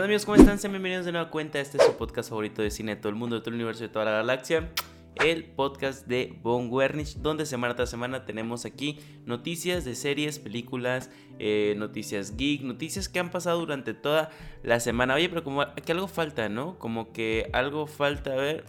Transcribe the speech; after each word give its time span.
Hola 0.00 0.06
amigos, 0.06 0.26
¿cómo 0.26 0.36
están? 0.36 0.60
Sean 0.60 0.72
bienvenidos 0.72 1.06
de 1.06 1.10
nueva 1.10 1.28
cuenta. 1.28 1.58
Este 1.58 1.76
es 1.76 1.82
su 1.84 1.96
podcast 1.96 2.28
favorito 2.28 2.62
de 2.62 2.70
cine 2.70 2.94
de 2.94 3.00
todo 3.00 3.10
el 3.10 3.16
mundo, 3.16 3.34
de 3.34 3.40
todo 3.40 3.50
el 3.50 3.56
universo, 3.56 3.82
de 3.82 3.88
toda 3.88 4.04
la 4.04 4.12
galaxia. 4.12 4.70
El 5.16 5.42
podcast 5.42 6.06
de 6.06 6.38
Von 6.40 6.70
Wernich, 6.70 7.16
donde 7.16 7.44
semana 7.46 7.74
tras 7.74 7.90
semana 7.90 8.24
tenemos 8.24 8.64
aquí 8.64 9.00
noticias 9.24 9.84
de 9.84 9.96
series, 9.96 10.38
películas, 10.38 11.10
eh, 11.40 11.74
noticias 11.78 12.36
geek, 12.36 12.62
noticias 12.62 13.08
que 13.08 13.18
han 13.18 13.32
pasado 13.32 13.58
durante 13.58 13.92
toda 13.92 14.30
la 14.62 14.78
semana. 14.78 15.14
Oye, 15.14 15.28
pero 15.28 15.42
como 15.42 15.64
que 15.74 15.90
algo 15.90 16.06
falta, 16.06 16.48
¿no? 16.48 16.78
Como 16.78 17.12
que 17.12 17.50
algo 17.52 17.88
falta, 17.88 18.34
a 18.34 18.36
ver. 18.36 18.66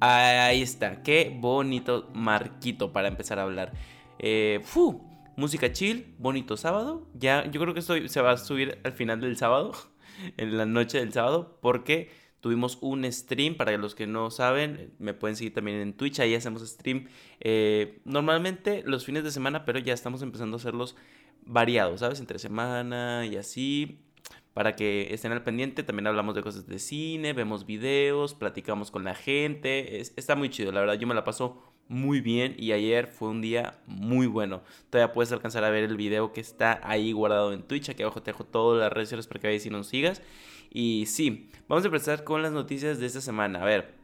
Ahí 0.00 0.60
está, 0.60 1.04
qué 1.04 1.32
bonito 1.38 2.10
marquito 2.14 2.92
para 2.92 3.06
empezar 3.06 3.38
a 3.38 3.42
hablar. 3.44 3.74
Eh, 4.18 4.60
música 5.36 5.72
chill, 5.72 6.16
bonito 6.18 6.56
sábado. 6.56 7.06
Ya, 7.14 7.48
yo 7.48 7.60
creo 7.60 7.74
que 7.74 7.78
esto 7.78 7.94
se 8.08 8.20
va 8.20 8.32
a 8.32 8.36
subir 8.38 8.80
al 8.82 8.90
final 8.90 9.20
del 9.20 9.36
sábado. 9.36 9.70
en 10.36 10.56
la 10.56 10.66
noche 10.66 10.98
del 10.98 11.12
sábado 11.12 11.58
porque 11.60 12.10
tuvimos 12.42 12.76
un 12.80 13.10
stream, 13.10 13.54
para 13.54 13.76
los 13.78 13.94
que 13.94 14.06
no 14.06 14.30
saben, 14.30 14.92
me 14.98 15.14
pueden 15.14 15.36
seguir 15.36 15.54
también 15.54 15.78
en 15.78 15.94
Twitch, 15.94 16.18
ahí 16.18 16.34
hacemos 16.34 16.68
stream 16.68 17.06
eh, 17.40 18.00
normalmente 18.04 18.82
los 18.84 19.06
fines 19.06 19.22
de 19.22 19.30
semana, 19.30 19.64
pero 19.64 19.78
ya 19.78 19.94
estamos 19.94 20.22
empezando 20.22 20.56
a 20.56 20.58
hacerlos 20.58 20.96
variados, 21.46 22.00
¿sabes? 22.00 22.18
Entre 22.18 22.40
semana 22.40 23.24
y 23.26 23.36
así, 23.36 24.00
para 24.54 24.74
que 24.74 25.14
estén 25.14 25.30
al 25.30 25.44
pendiente, 25.44 25.84
también 25.84 26.08
hablamos 26.08 26.34
de 26.34 26.42
cosas 26.42 26.66
de 26.66 26.80
cine, 26.80 27.32
vemos 27.32 27.64
videos, 27.64 28.34
platicamos 28.34 28.90
con 28.90 29.04
la 29.04 29.14
gente, 29.14 30.00
está 30.00 30.34
muy 30.34 30.50
chido, 30.50 30.72
la 30.72 30.80
verdad 30.80 30.94
yo 30.94 31.06
me 31.06 31.14
la 31.14 31.22
paso 31.22 31.71
muy 31.92 32.20
bien 32.20 32.54
y 32.58 32.72
ayer 32.72 33.06
fue 33.06 33.28
un 33.28 33.42
día 33.42 33.78
muy 33.86 34.26
bueno. 34.26 34.62
Todavía 34.90 35.12
puedes 35.12 35.30
alcanzar 35.30 35.62
a 35.62 35.70
ver 35.70 35.84
el 35.84 35.96
video 35.96 36.32
que 36.32 36.40
está 36.40 36.80
ahí 36.82 37.12
guardado 37.12 37.52
en 37.52 37.62
Twitch. 37.62 37.90
Aquí 37.90 38.02
abajo 38.02 38.22
te 38.22 38.32
dejo 38.32 38.44
todas 38.44 38.80
las 38.80 38.92
redes 38.92 39.10
sociales 39.10 39.26
para 39.26 39.40
que 39.40 39.46
vayas 39.48 39.66
y 39.66 39.70
nos 39.70 39.86
sigas. 39.86 40.22
Y 40.70 41.04
sí, 41.06 41.50
vamos 41.68 41.84
a 41.84 41.88
empezar 41.88 42.24
con 42.24 42.42
las 42.42 42.52
noticias 42.52 42.98
de 42.98 43.06
esta 43.06 43.20
semana. 43.20 43.60
A 43.60 43.66
ver, 43.66 43.94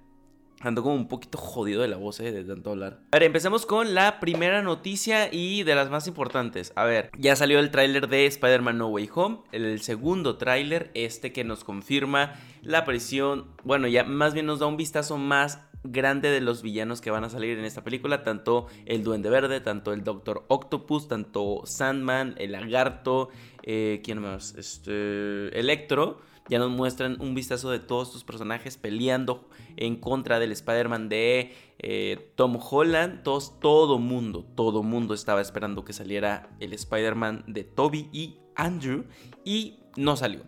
ando 0.61 0.83
como 0.83 0.97
un 0.97 1.09
poquito 1.09 1.39
jodido 1.39 1.83
de 1.83 1.89
la 1.89 1.97
voz 1.97 2.20
eh, 2.20 2.31
de 2.31 2.44
tanto 2.44 2.70
hablar. 2.70 3.00
A 3.11 3.16
ver, 3.16 3.22
empecemos 3.22 3.64
con 3.64 3.94
la 3.94 4.20
primera 4.20 4.62
noticia 4.62 5.33
y 5.33 5.62
de 5.62 5.75
las 5.75 5.89
más 5.89 6.06
importantes. 6.06 6.72
A 6.77 6.84
ver, 6.84 7.11
ya 7.16 7.36
salió 7.36 7.59
el 7.59 7.70
tráiler 7.70 8.09
de 8.09 8.27
Spider-Man 8.27 8.77
No 8.77 8.89
Way 8.89 9.11
Home. 9.14 9.39
El 9.53 9.81
segundo 9.81 10.36
tráiler, 10.36 10.91
este 10.92 11.33
que 11.33 11.44
nos 11.44 11.64
confirma 11.64 12.34
la 12.61 12.78
aparición, 12.78 13.47
bueno, 13.64 13.89
ya 13.89 14.05
más 14.05 14.34
bien 14.34 14.47
nos 14.47 14.59
da 14.59 14.66
un 14.66 14.77
vistazo 14.77 15.16
más 15.16 15.67
grande 15.92 16.31
de 16.31 16.41
los 16.41 16.62
villanos 16.62 17.00
que 17.00 17.11
van 17.11 17.25
a 17.25 17.31
salir 17.31 17.58
en 17.58 17.64
esta 17.64 17.84
película, 17.84 18.22
tanto 18.22 18.67
el 18.86 19.03
Duende 19.03 19.31
Verde, 19.31 19.61
tanto 19.61 19.92
el 19.92 20.05
Doctor 20.05 20.44
Octopus, 20.48 21.08
tanto 21.08 21.62
Sandman, 21.64 22.34
el 22.39 22.53
Lagarto, 22.53 23.31
eh, 23.62 24.00
¿quién 24.05 24.20
más? 24.20 24.55
Este, 24.55 25.59
Electro. 25.59 26.20
Ya 26.48 26.59
nos 26.59 26.70
muestran 26.70 27.20
un 27.20 27.34
vistazo 27.34 27.70
de 27.70 27.78
todos 27.78 28.09
estos 28.09 28.25
personajes 28.25 28.78
peleando 28.78 29.50
en 29.77 29.97
contra 29.97 30.39
del 30.39 30.53
Spider-Man 30.53 31.11
de 31.11 31.53
eh, 31.78 32.33
Tom 32.36 32.59
Holland. 32.59 33.22
Todos, 33.22 33.61
todo 33.61 33.98
mundo, 33.98 34.47
todo 34.55 34.83
mundo 34.83 35.12
estaba 35.12 35.42
esperando 35.42 35.84
que 35.84 35.92
saliera 35.92 36.56
el 36.59 36.72
Spider-Man 36.72 37.44
de 37.48 37.64
Toby 37.64 38.09
y 38.12 38.39
Andrew. 38.56 39.05
Y 39.44 39.81
no 39.97 40.16
salió 40.16 40.41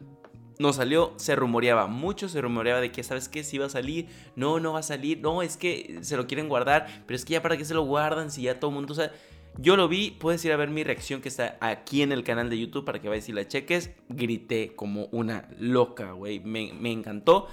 no 0.61 0.75
salió, 0.75 1.15
se 1.17 1.35
rumoreaba 1.35 1.87
mucho, 1.87 2.29
se 2.29 2.39
rumoreaba 2.39 2.83
de 2.83 2.93
que, 2.93 3.03
¿sabes 3.03 3.31
qué? 3.31 3.45
Si 3.45 3.57
va 3.57 3.65
a 3.65 3.71
salir, 3.71 4.09
no, 4.37 4.61
no 4.61 4.75
va 4.75 4.81
a 4.81 4.83
salir, 4.83 5.19
no, 5.23 5.41
es 5.41 5.57
que 5.57 6.01
se 6.03 6.19
lo 6.19 6.27
quieren 6.27 6.51
guardar, 6.51 6.87
pero 7.07 7.17
es 7.17 7.25
que 7.25 7.33
ya 7.33 7.41
para 7.41 7.57
qué 7.57 7.65
se 7.65 7.73
lo 7.73 7.83
guardan 7.83 8.31
si 8.31 8.43
ya 8.43 8.61
todo 8.61 8.71
el 8.71 8.75
mundo, 8.75 8.93
o 8.93 9.59
yo 9.59 9.77
lo 9.77 9.89
vi, 9.89 10.11
puedes 10.11 10.45
ir 10.45 10.53
a 10.53 10.59
ver 10.59 10.69
mi 10.69 10.85
reacción 10.85 11.23
que 11.23 11.31
está 11.31 11.57
aquí 11.63 12.03
en 12.03 12.13
el 12.13 12.25
canal 12.25 12.51
de 12.51 12.59
YouTube 12.59 12.85
para 12.85 13.01
que 13.01 13.09
vayas 13.09 13.27
y 13.31 13.33
la 13.33 13.49
cheques, 13.49 13.93
grité 14.11 14.75
como 14.77 15.07
una 15.13 15.49
loca, 15.59 16.13
güey, 16.13 16.41
me, 16.41 16.75
me 16.75 16.93
encantó. 16.93 17.49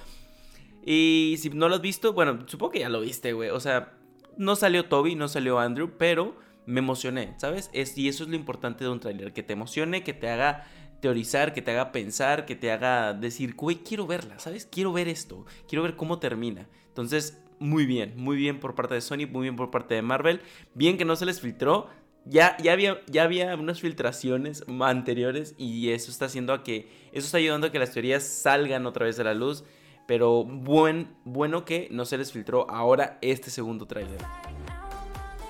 Y 0.84 1.36
si 1.38 1.48
no 1.48 1.70
lo 1.70 1.76
has 1.76 1.80
visto, 1.80 2.12
bueno, 2.12 2.40
supongo 2.46 2.72
que 2.72 2.80
ya 2.80 2.90
lo 2.90 3.00
viste, 3.00 3.32
güey, 3.32 3.48
o 3.48 3.58
sea, 3.58 3.94
no 4.36 4.54
salió 4.54 4.84
Toby, 4.84 5.14
no 5.14 5.28
salió 5.28 5.58
Andrew, 5.58 5.92
pero 5.96 6.36
me 6.66 6.80
emocioné, 6.80 7.32
¿sabes? 7.38 7.70
Es, 7.72 7.96
y 7.96 8.08
eso 8.08 8.24
es 8.24 8.28
lo 8.28 8.36
importante 8.36 8.84
de 8.84 8.90
un 8.90 9.00
tráiler, 9.00 9.32
que 9.32 9.42
te 9.42 9.54
emocione, 9.54 10.04
que 10.04 10.12
te 10.12 10.28
haga 10.28 10.66
teorizar, 11.00 11.52
que 11.52 11.62
te 11.62 11.70
haga 11.70 11.92
pensar, 11.92 12.44
que 12.46 12.56
te 12.56 12.72
haga 12.72 13.12
decir, 13.14 13.54
güey, 13.54 13.76
quiero 13.76 14.06
verla, 14.06 14.38
¿sabes? 14.38 14.66
Quiero 14.66 14.92
ver 14.92 15.08
esto, 15.08 15.46
quiero 15.68 15.82
ver 15.82 15.96
cómo 15.96 16.18
termina. 16.18 16.66
Entonces, 16.88 17.40
muy 17.58 17.86
bien, 17.86 18.14
muy 18.16 18.36
bien 18.36 18.60
por 18.60 18.74
parte 18.74 18.94
de 18.94 19.00
Sony, 19.00 19.26
muy 19.30 19.42
bien 19.42 19.56
por 19.56 19.70
parte 19.70 19.94
de 19.94 20.02
Marvel. 20.02 20.40
Bien 20.74 20.98
que 20.98 21.04
no 21.04 21.16
se 21.16 21.26
les 21.26 21.40
filtró. 21.40 21.88
Ya, 22.24 22.56
ya, 22.58 22.72
había, 22.72 23.00
ya 23.06 23.22
había 23.22 23.54
unas 23.54 23.80
filtraciones 23.80 24.64
anteriores 24.80 25.54
y 25.56 25.90
eso 25.90 26.10
está 26.10 26.26
haciendo 26.26 26.52
a 26.52 26.62
que, 26.62 26.90
eso 27.12 27.24
está 27.24 27.38
ayudando 27.38 27.68
a 27.68 27.72
que 27.72 27.78
las 27.78 27.92
teorías 27.92 28.22
salgan 28.22 28.84
otra 28.86 29.06
vez 29.06 29.18
a 29.18 29.24
la 29.24 29.34
luz. 29.34 29.64
Pero 30.06 30.44
buen, 30.44 31.14
bueno 31.24 31.64
que 31.64 31.88
no 31.90 32.04
se 32.04 32.18
les 32.18 32.32
filtró 32.32 32.68
ahora 32.70 33.18
este 33.22 33.50
segundo 33.50 33.86
tráiler. 33.86 34.20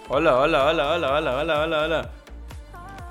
Hola, 0.08 0.38
hola, 0.38 0.66
hola, 0.66 0.94
hola, 0.94 1.12
hola, 1.12 1.36
hola, 1.36 1.62
hola, 1.62 1.82
hola. 1.84 2.10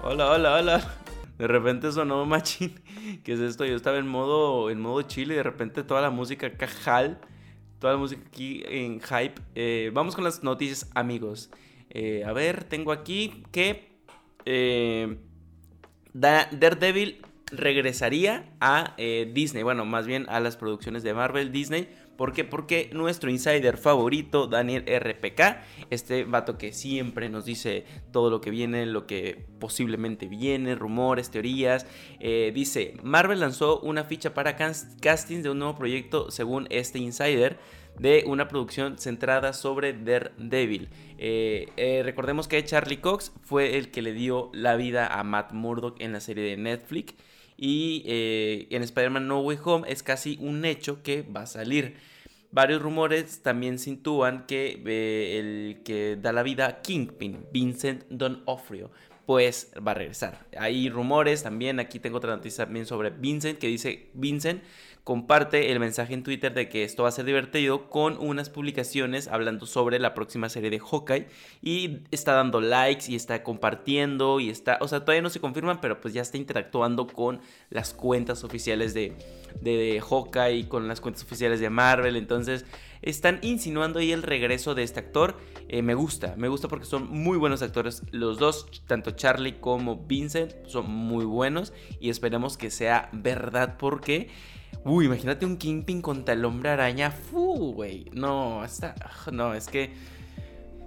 Hola, 0.04 0.32
hola, 0.32 0.54
hola. 0.56 0.97
De 1.38 1.48
repente 1.48 1.92
sonó 1.92 2.26
machín. 2.28 2.80
¿Qué 3.24 3.34
es 3.34 3.40
esto? 3.40 3.66
Yo 3.66 3.76
estaba 3.76 3.98
en 3.98 4.08
modo, 4.08 4.70
en 4.70 4.80
modo 4.80 5.02
chill 5.04 5.32
y 5.32 5.36
de 5.36 5.44
repente 5.44 5.84
toda 5.84 6.02
la 6.02 6.10
música 6.10 6.52
cajal. 6.58 7.20
Toda 7.80 7.94
la 7.94 8.00
música 8.00 8.24
aquí 8.28 8.64
en 8.66 9.00
hype. 9.00 9.36
Eh, 9.56 9.92
vamos 9.94 10.16
con 10.16 10.24
las 10.24 10.44
noticias, 10.44 10.90
amigos. 10.96 11.52
Eh, 11.90 12.24
a 12.26 12.34
ver, 12.34 12.64
tengo 12.64 12.92
aquí 12.92 13.44
que 13.52 13.92
eh, 14.46 15.18
Daredevil 16.14 17.22
regresaría 17.52 18.52
a 18.60 18.96
Disney. 18.98 19.64
Bueno, 19.64 19.86
más 19.86 20.08
bien 20.08 20.26
a 20.28 20.40
las 20.40 20.58
producciones 20.58 21.04
de 21.04 21.14
Marvel 21.14 21.52
Disney 21.52 21.88
¿Por 22.18 22.34
qué? 22.34 22.44
Porque 22.44 22.90
nuestro 22.94 23.30
insider 23.30 23.78
favorito, 23.78 24.48
Daniel 24.48 24.84
RPK, 24.88 25.62
este 25.92 26.24
vato 26.24 26.58
que 26.58 26.74
siempre 26.74 27.30
nos 27.30 27.46
dice 27.46 27.86
todo 28.12 28.32
lo 28.32 28.42
que 28.42 28.50
viene, 28.50 28.88
lo 28.88 29.06
que 29.06 29.46
posiblemente 29.60 30.28
viene, 30.28 30.74
rumores, 30.74 31.30
teorías, 31.30 31.86
eh, 32.20 32.52
dice, 32.56 32.96
Marvel 33.04 33.40
lanzó 33.40 33.80
una 33.82 34.04
ficha 34.04 34.34
para 34.34 34.56
castings 34.56 35.44
de 35.44 35.50
un 35.52 35.60
nuevo 35.60 35.78
proyecto 35.78 36.32
según 36.32 36.66
este 36.72 36.98
insider 36.98 37.60
de 38.00 38.24
una 38.26 38.48
producción 38.48 38.98
centrada 38.98 39.54
sobre 39.54 39.94
Daredevil. 39.94 40.90
Eh, 41.20 41.70
eh, 41.78 42.02
recordemos 42.04 42.48
que 42.48 42.64
Charlie 42.64 42.98
Cox 42.98 43.32
fue 43.44 43.78
el 43.78 43.92
que 43.92 44.02
le 44.02 44.14
dio 44.14 44.50
la 44.54 44.76
vida 44.76 45.06
a 45.08 45.24
Matt 45.24 45.52
Murdock 45.52 46.02
en 46.02 46.14
la 46.14 46.20
serie 46.20 46.44
de 46.44 46.58
Netflix. 46.58 47.14
Y 47.60 48.04
en 48.06 48.84
Spider-Man 48.84 49.28
No 49.28 49.40
Way 49.40 49.58
Home 49.64 49.92
es 49.92 50.04
casi 50.04 50.38
un 50.40 50.64
hecho 50.64 51.02
que 51.02 51.24
va 51.24 51.42
a 51.42 51.48
salir. 51.48 51.96
Varios 52.52 52.82
rumores 52.82 53.42
también 53.42 53.78
se 53.78 53.90
que 54.48 54.82
eh, 54.86 55.40
el 55.40 55.82
que 55.84 56.16
da 56.16 56.32
la 56.32 56.44
vida 56.44 56.68
a 56.68 56.82
Kingpin, 56.82 57.46
Vincent 57.52 58.06
Donofrio, 58.10 58.90
pues 59.28 59.74
va 59.86 59.92
a 59.92 59.94
regresar. 59.94 60.48
Hay 60.58 60.90
rumores 60.90 61.44
también, 61.44 61.82
aquí 61.82 62.00
tengo 62.00 62.18
otra 62.18 62.34
noticia 62.34 62.64
también 62.64 62.86
sobre 62.86 63.10
Vincent, 63.10 63.60
que 63.60 63.68
dice 63.68 64.10
Vincent 64.14 64.64
comparte 65.08 65.72
el 65.72 65.80
mensaje 65.80 66.14
en 66.14 66.22
Twitter 66.22 66.54
de 66.54 66.68
que 66.68 66.84
esto 66.84 67.04
va 67.04 67.10
a 67.10 67.12
ser 67.14 67.24
divertido 67.24 67.90
con 67.90 68.18
unas 68.20 68.50
publicaciones 68.50 69.30
hablando 69.30 69.66
sobre 69.66 70.00
la 70.00 70.14
próxima 70.14 70.50
serie 70.50 70.70
de 70.70 70.80
Hawkeye 70.80 71.28
y 71.62 72.00
está 72.12 72.34
dando 72.34 72.60
likes 72.60 73.10
y 73.10 73.16
está 73.16 73.42
compartiendo 73.42 74.42
y 74.42 74.50
está, 74.50 74.78
o 74.82 74.88
sea, 74.90 75.02
todavía 75.02 75.22
no 75.22 75.30
se 75.30 75.40
confirman, 75.40 75.80
pero 75.80 76.02
pues 76.02 76.14
ya 76.14 76.22
está 76.22 76.36
interactuando 76.36 77.08
con 77.08 77.40
las 77.70 77.94
cuentas 77.94 78.44
oficiales 78.44 78.94
de, 78.94 79.14
de, 79.62 80.02
Hawkeye 80.02 80.58
y 80.58 80.64
con 80.66 80.90
las 80.90 81.00
cuentas 81.00 81.24
oficiales 81.24 81.62
de 81.62 81.70
Marvel, 81.70 82.18
entonces 82.18 82.66
están 83.02 83.40
insinuando 83.42 84.00
ahí 84.00 84.12
el 84.12 84.24
regreso 84.24 84.76
de 84.76 84.84
este 84.84 85.00
actor. 85.00 85.38
Eh, 85.70 85.82
me 85.82 85.94
gusta, 85.94 86.36
me 86.38 86.48
gusta 86.48 86.68
porque 86.68 86.86
son 86.86 87.10
muy 87.10 87.38
buenos 87.38 87.62
actores. 87.62 88.04
Los 88.12 88.38
dos, 88.38 88.68
tanto 88.88 89.12
Charlie 89.12 89.60
como 89.60 89.98
Vincent, 90.06 90.54
son 90.66 90.90
muy 90.90 91.26
buenos 91.26 91.74
y 92.00 92.10
esperemos 92.10 92.58
que 92.58 92.70
sea 92.70 93.10
verdad 93.14 93.78
porque 93.78 94.30
Uy, 94.84 95.06
imagínate 95.06 95.46
un 95.46 95.58
Kingpin 95.58 96.02
contra 96.02 96.34
el 96.34 96.46
hombre 96.46 96.70
araña. 96.70 97.12
Fu, 97.12 97.74
güey. 97.74 98.06
No, 98.14 98.64
está. 98.64 98.96
No, 99.32 99.54
es 99.54 99.68
que. 99.68 99.94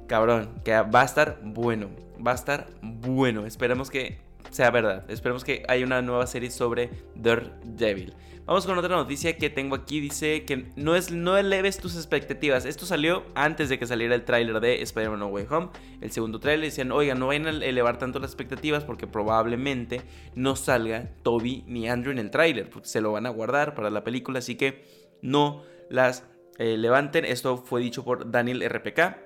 Cabrón, 0.06 0.48
que 0.64 0.72
va 0.72 1.02
a 1.02 1.04
estar 1.04 1.38
bueno. 1.42 1.90
Va 2.24 2.32
a 2.32 2.34
estar 2.34 2.68
bueno. 2.82 3.46
Esperemos 3.46 3.90
que 3.90 4.18
sea 4.50 4.70
verdad. 4.70 5.10
Esperemos 5.10 5.44
que 5.44 5.64
haya 5.68 5.84
una 5.84 6.02
nueva 6.02 6.26
serie 6.26 6.50
sobre 6.50 6.90
Daredevil. 7.14 8.14
Vamos 8.50 8.66
con 8.66 8.76
otra 8.76 8.96
noticia 8.96 9.36
que 9.36 9.48
tengo 9.48 9.76
aquí. 9.76 10.00
Dice 10.00 10.44
que 10.44 10.66
no, 10.74 10.96
es, 10.96 11.12
no 11.12 11.36
eleves 11.36 11.78
tus 11.78 11.94
expectativas. 11.94 12.64
Esto 12.64 12.84
salió 12.84 13.22
antes 13.36 13.68
de 13.68 13.78
que 13.78 13.86
saliera 13.86 14.14
el 14.14 14.24
tráiler 14.24 14.58
de 14.58 14.82
Spider-Man 14.82 15.20
No 15.20 15.28
Way 15.28 15.46
Home. 15.50 15.68
El 16.00 16.10
segundo 16.10 16.40
tráiler 16.40 16.64
decían, 16.64 16.90
oigan, 16.90 17.20
no 17.20 17.28
vayan 17.28 17.46
a 17.46 17.50
elevar 17.50 17.98
tanto 17.98 18.18
las 18.18 18.30
expectativas 18.30 18.82
porque 18.82 19.06
probablemente 19.06 20.02
no 20.34 20.56
salga 20.56 21.10
Toby 21.22 21.62
ni 21.68 21.88
Andrew 21.88 22.10
en 22.10 22.18
el 22.18 22.32
tráiler. 22.32 22.68
Porque 22.68 22.88
se 22.88 23.00
lo 23.00 23.12
van 23.12 23.26
a 23.26 23.30
guardar 23.30 23.76
para 23.76 23.88
la 23.88 24.02
película. 24.02 24.40
Así 24.40 24.56
que 24.56 24.84
no 25.22 25.62
las 25.88 26.24
eh, 26.58 26.76
levanten. 26.76 27.24
Esto 27.24 27.56
fue 27.56 27.80
dicho 27.80 28.02
por 28.02 28.32
Daniel 28.32 28.68
RPK. 28.68 29.16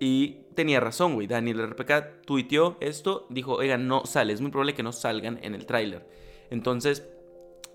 Y 0.00 0.40
tenía 0.56 0.80
razón, 0.80 1.14
güey. 1.14 1.28
Daniel 1.28 1.70
RPK 1.70 2.22
tuiteó 2.24 2.76
esto. 2.80 3.26
Dijo, 3.30 3.54
oigan, 3.54 3.86
no 3.86 4.04
sale. 4.06 4.32
Es 4.32 4.40
muy 4.40 4.50
probable 4.50 4.74
que 4.74 4.82
no 4.82 4.92
salgan 4.92 5.38
en 5.42 5.54
el 5.54 5.66
tráiler. 5.66 6.08
Entonces 6.50 7.04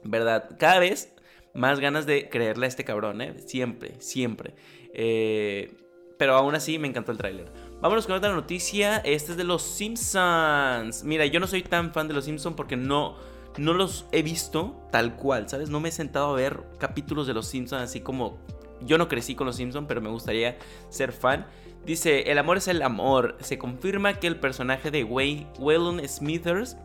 ¿verdad? 0.03 0.49
Cada 0.57 0.79
vez 0.79 1.13
más 1.53 1.79
ganas 1.79 2.05
de 2.05 2.29
creerle 2.29 2.65
a 2.65 2.69
este 2.69 2.83
cabrón, 2.83 3.21
¿eh? 3.21 3.35
Siempre, 3.45 3.95
siempre. 3.99 4.53
Eh, 4.93 5.73
pero 6.17 6.35
aún 6.35 6.55
así 6.55 6.79
me 6.79 6.87
encantó 6.87 7.11
el 7.11 7.17
tráiler. 7.17 7.51
Vámonos 7.81 8.05
con 8.05 8.15
otra 8.15 8.33
noticia. 8.33 8.97
Este 8.97 9.31
es 9.31 9.37
de 9.37 9.43
los 9.43 9.63
Simpsons. 9.63 11.03
Mira, 11.03 11.25
yo 11.25 11.39
no 11.39 11.47
soy 11.47 11.63
tan 11.63 11.93
fan 11.93 12.07
de 12.07 12.13
los 12.13 12.25
Simpsons 12.25 12.55
porque 12.55 12.77
no, 12.77 13.15
no 13.57 13.73
los 13.73 14.05
he 14.11 14.21
visto 14.21 14.87
tal 14.91 15.15
cual, 15.15 15.49
¿sabes? 15.49 15.69
No 15.69 15.79
me 15.79 15.89
he 15.89 15.91
sentado 15.91 16.31
a 16.31 16.35
ver 16.35 16.61
capítulos 16.77 17.27
de 17.27 17.33
los 17.33 17.47
Simpsons 17.47 17.81
así 17.81 18.01
como... 18.01 18.39
Yo 18.83 18.97
no 18.97 19.07
crecí 19.07 19.35
con 19.35 19.45
los 19.45 19.57
Simpsons, 19.57 19.85
pero 19.87 20.01
me 20.01 20.09
gustaría 20.09 20.57
ser 20.89 21.11
fan. 21.11 21.45
Dice, 21.85 22.31
el 22.31 22.37
amor 22.37 22.57
es 22.57 22.67
el 22.67 22.81
amor. 22.83 23.37
Se 23.39 23.57
confirma 23.57 24.13
que 24.19 24.27
el 24.27 24.39
personaje 24.39 24.91
de 24.91 25.03
Waylon 25.03 26.07
Smithers, 26.07 26.77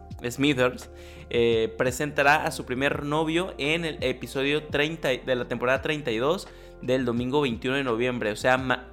eh, 1.28 1.75
presentará 1.76 2.46
a 2.46 2.50
su 2.50 2.64
primer 2.64 3.04
novio 3.04 3.52
en 3.58 3.84
el 3.84 4.02
episodio 4.02 4.64
30 4.64 5.08
de 5.08 5.34
la 5.34 5.46
temporada 5.46 5.82
32 5.82 6.48
del 6.81 7.04
domingo 7.04 7.43
21 7.43 7.76
de 7.76 7.84
noviembre. 7.84 8.32
O 8.32 8.37
sea, 8.37 8.88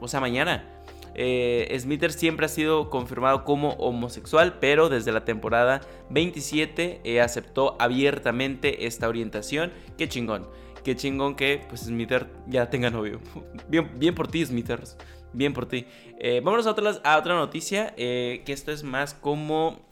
o 0.00 0.08
sea 0.08 0.20
mañana. 0.20 0.70
Eh, 1.16 1.76
Smithers 1.78 2.16
siempre 2.16 2.46
ha 2.46 2.48
sido 2.48 2.90
confirmado 2.90 3.44
como 3.44 3.70
homosexual, 3.74 4.58
pero 4.60 4.88
desde 4.88 5.12
la 5.12 5.24
temporada 5.24 5.80
27 6.10 7.02
eh, 7.04 7.20
aceptó 7.20 7.76
abiertamente 7.78 8.86
esta 8.86 9.08
orientación. 9.08 9.72
Qué 9.96 10.08
chingón. 10.08 10.48
Qué 10.84 10.94
chingón 10.94 11.34
que 11.34 11.64
pues 11.68 11.82
Smithers 11.82 12.26
ya 12.46 12.68
tenga 12.70 12.90
novio. 12.90 13.20
Bien, 13.68 13.90
bien 13.98 14.14
por 14.14 14.28
ti, 14.28 14.44
Smithers. 14.44 14.96
Bien 15.32 15.52
por 15.52 15.66
ti. 15.66 15.86
Eh, 16.18 16.40
vámonos 16.44 16.66
a 16.66 16.70
otra, 16.72 16.92
a 17.02 17.18
otra 17.18 17.34
noticia. 17.34 17.94
que 17.96 18.44
esto 18.46 18.70
es 18.70 18.84
más 18.84 19.14
como. 19.14 19.88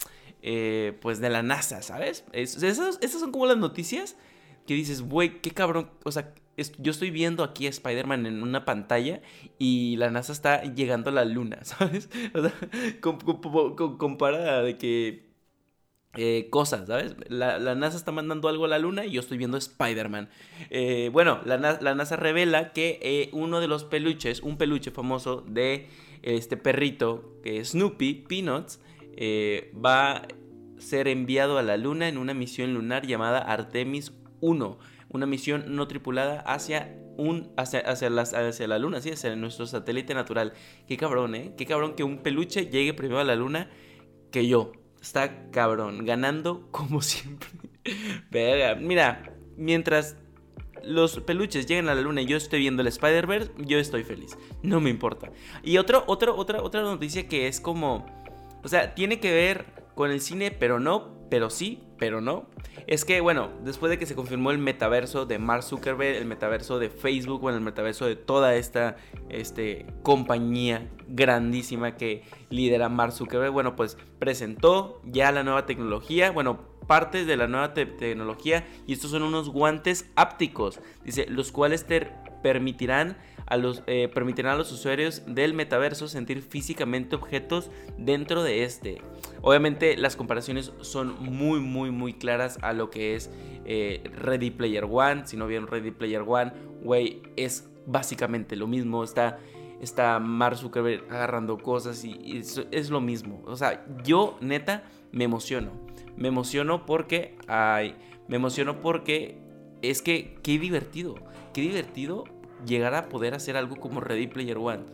pues 1.01 1.19
de 1.21 1.31
la 1.31 1.43
NASA, 1.43 1.83
¿sabes? 1.83 2.25
esas, 2.33 2.99
esas 3.01 3.21
son 3.21 3.33
como 3.33 3.47
las 3.47 3.57
noticias 3.57 4.17
que 4.67 4.75
dices, 4.75 5.03
güey, 5.03 5.41
qué 5.41 5.51
cabrón. 5.51 5.91
O 6.05 6.13
sea, 6.13 6.35
yo 6.79 6.91
estoy 6.91 7.11
viendo 7.11 7.45
aquí 7.45 7.67
a 7.67 7.71
Spider-Man 7.71 8.27
en 8.27 8.43
una 8.43 8.65
pantalla 8.65 9.23
y 9.59 9.97
la 9.97 10.11
NASA 10.11 10.33
está 10.33 10.63
llegando 10.63 11.11
a 11.11 11.13
la 11.13 11.25
luna, 11.25 11.59
¿sabes? 11.65 12.09
O 12.35 12.43
sea, 12.43 12.53
compara 13.99 14.63
de 14.63 14.77
que 14.79 15.32
eh, 16.15 16.49
cosas, 16.51 16.87
¿sabes? 16.87 17.17
La, 17.29 17.59
NASA 17.75 17.97
está 17.97 18.13
mandando 18.13 18.49
algo 18.49 18.67
a 18.67 18.69
la 18.69 18.79
luna 18.79 19.07
y 19.07 19.13
yo 19.13 19.21
estoy 19.21 19.39
viendo 19.39 19.57
Spider-Man. 19.57 20.29
Eh, 20.71 21.11
bueno, 21.13 21.41
la, 21.45 21.59
NASA 21.59 22.17
revela 22.17 22.73
que 22.73 22.99
eh, 23.03 23.31
uno 23.33 23.61
de 23.61 23.69
los 23.69 23.85
peluches, 23.85 24.41
un 24.41 24.59
peluche 24.59 24.91
famoso 24.91 25.43
de 25.47 25.89
este 26.23 26.57
perrito, 26.57 27.41
Snoopy, 27.45 28.27
Peanuts, 28.29 28.81
va 29.75 30.13
a 30.13 30.29
ser 30.79 31.09
enviado 31.09 31.59
a 31.59 31.63
la 31.63 31.77
luna 31.77 32.09
en 32.09 32.19
una 32.19 32.35
misión 32.35 32.75
lunar 32.75 33.07
llamada 33.07 33.39
Artemis 33.39 34.13
1 34.41 34.79
una 35.13 35.27
misión 35.27 35.77
no 35.77 35.87
tripulada 35.87 36.41
hacia, 36.41 36.97
hacia, 37.57 37.81
hacia, 37.81 38.67
la 38.67 38.79
luna, 38.79 38.99
hacia 38.99 39.37
nuestro 39.37 39.67
satélite 39.67 40.15
natural. 40.15 40.55
Qué 40.89 40.97
cabrón, 40.97 41.35
¿eh? 41.35 41.53
Qué 41.57 41.67
cabrón 41.67 41.95
que 41.95 42.03
un 42.03 42.19
peluche 42.23 42.67
llegue 42.67 42.95
primero 42.95 43.21
a 43.21 43.25
la 43.25 43.37
luna 43.37 43.71
que 44.31 44.47
yo. 44.47 44.73
Está 45.03 45.51
cabrón, 45.51 46.05
ganando 46.07 46.69
como 46.71 47.03
siempre. 47.03 47.49
mira, 48.81 49.35
mientras 49.57 50.17
los 50.85 51.21
peluches 51.21 51.67
lleguen 51.67 51.89
a 51.89 51.95
la 51.95 52.01
luna 52.01 52.23
y 52.23 52.27
yo 52.27 52.37
estoy 52.37 52.61
viendo 52.61 52.83
el 52.83 52.89
Spider-Verse, 52.89 53.51
yo 53.59 53.79
estoy 53.79 54.05
feliz. 54.05 54.39
No 54.63 54.81
me 54.81 54.91
importa. 54.91 55.33
Y 55.65 55.79
otro, 55.79 56.05
otro, 56.07 56.37
otra, 56.37 56.63
otra 56.63 56.83
noticia 56.83 57.29
que 57.29 57.49
es 57.49 57.61
como. 57.61 58.07
O 58.63 58.69
sea, 58.69 58.95
tiene 58.95 59.19
que 59.19 59.33
ver 59.33 59.82
con 59.95 60.11
el 60.11 60.21
cine, 60.21 60.51
pero 60.51 60.81
no, 60.81 61.13
pero 61.31 61.51
sí, 61.51 61.83
pero 61.99 62.21
no. 62.21 62.47
Es 62.87 63.05
que, 63.05 63.21
bueno, 63.21 63.51
después 63.65 63.91
de 63.91 63.99
que 63.99 64.07
se 64.07 64.15
confirmó 64.15 64.51
el 64.51 64.59
metaverso 64.59 65.25
de 65.25 65.39
Mark 65.39 65.63
Zuckerberg, 65.63 66.17
el 66.17 66.27
metaverso 66.27 66.79
de 66.79 66.91
Facebook, 66.91 67.41
bueno, 67.41 67.59
el 67.59 67.65
metaverso 67.65 68.07
de 68.07 68.17
toda 68.17 68.55
esta 68.55 68.97
este, 69.29 69.87
compañía 70.03 70.91
grandísima 71.09 71.97
que 71.97 72.25
lidera 72.51 72.89
Mark 72.89 73.13
Zuckerberg, 73.13 73.53
bueno, 73.53 73.77
pues 73.77 73.97
presentó 74.19 75.01
ya 75.05 75.31
la 75.33 75.43
nueva 75.43 75.65
tecnología, 75.65 76.31
bueno, 76.33 76.73
partes 76.87 77.27
de 77.27 77.37
la 77.37 77.47
nueva 77.47 77.73
tecnología 77.75 78.67
y 78.87 78.93
estos 78.93 79.11
son 79.11 79.23
unos 79.23 79.49
guantes 79.49 80.11
ápticos, 80.17 80.81
dice, 81.05 81.27
los 81.29 81.53
cuales 81.53 81.87
te 81.87 82.11
permitirán 82.43 83.17
eh, 83.87 84.09
permitirán 84.13 84.55
a 84.55 84.57
los 84.57 84.73
usuarios 84.73 85.23
del 85.27 85.55
metaverso 85.55 86.09
sentir 86.09 86.43
físicamente 86.43 87.17
objetos 87.17 87.71
dentro 87.99 88.43
de 88.43 88.65
este. 88.65 89.01
Obviamente 89.41 89.97
las 89.97 90.17
comparaciones 90.17 90.73
son 90.81 91.17
muy 91.21 91.61
muy 91.61 91.91
muy 91.91 92.15
claras 92.15 92.59
a 92.63 92.73
lo 92.73 92.91
que 92.91 93.15
es 93.15 93.31
eh, 93.65 94.03
Ready 94.17 94.51
Player 94.51 94.85
One. 94.85 95.27
Si 95.27 95.37
no 95.37 95.47
vieron 95.47 95.67
Ready 95.67 95.91
Player 95.91 96.23
One, 96.27 96.53
güey, 96.83 97.23
es 97.37 97.69
básicamente 97.87 98.57
lo 98.57 98.67
mismo. 98.67 99.05
Está, 99.05 99.39
está 99.81 100.17
agarrando 100.17 101.59
cosas 101.59 102.05
y, 102.05 102.43
es, 102.71 102.91
lo 102.91 103.01
mismo. 103.01 103.43
O 103.47 103.57
sea, 103.57 103.85
yo 104.05 104.37
neta 104.41 104.85
me 105.13 105.25
emociono. 105.25 105.71
Me 106.17 106.29
emociono 106.29 106.85
porque, 106.87 107.37
ay, 107.49 107.97
me 108.29 108.37
emociono 108.37 108.81
porque 108.81 109.39
es 109.83 110.03
que 110.03 110.39
qué 110.43 110.59
divertido. 110.59 111.15
Qué 111.53 111.61
divertido 111.61 112.25
llegar 112.65 112.95
a 112.95 113.09
poder 113.09 113.35
hacer 113.35 113.57
algo 113.57 113.77
como 113.77 114.01
Ready 114.01 114.27
Player 114.27 114.59
One. 114.59 114.85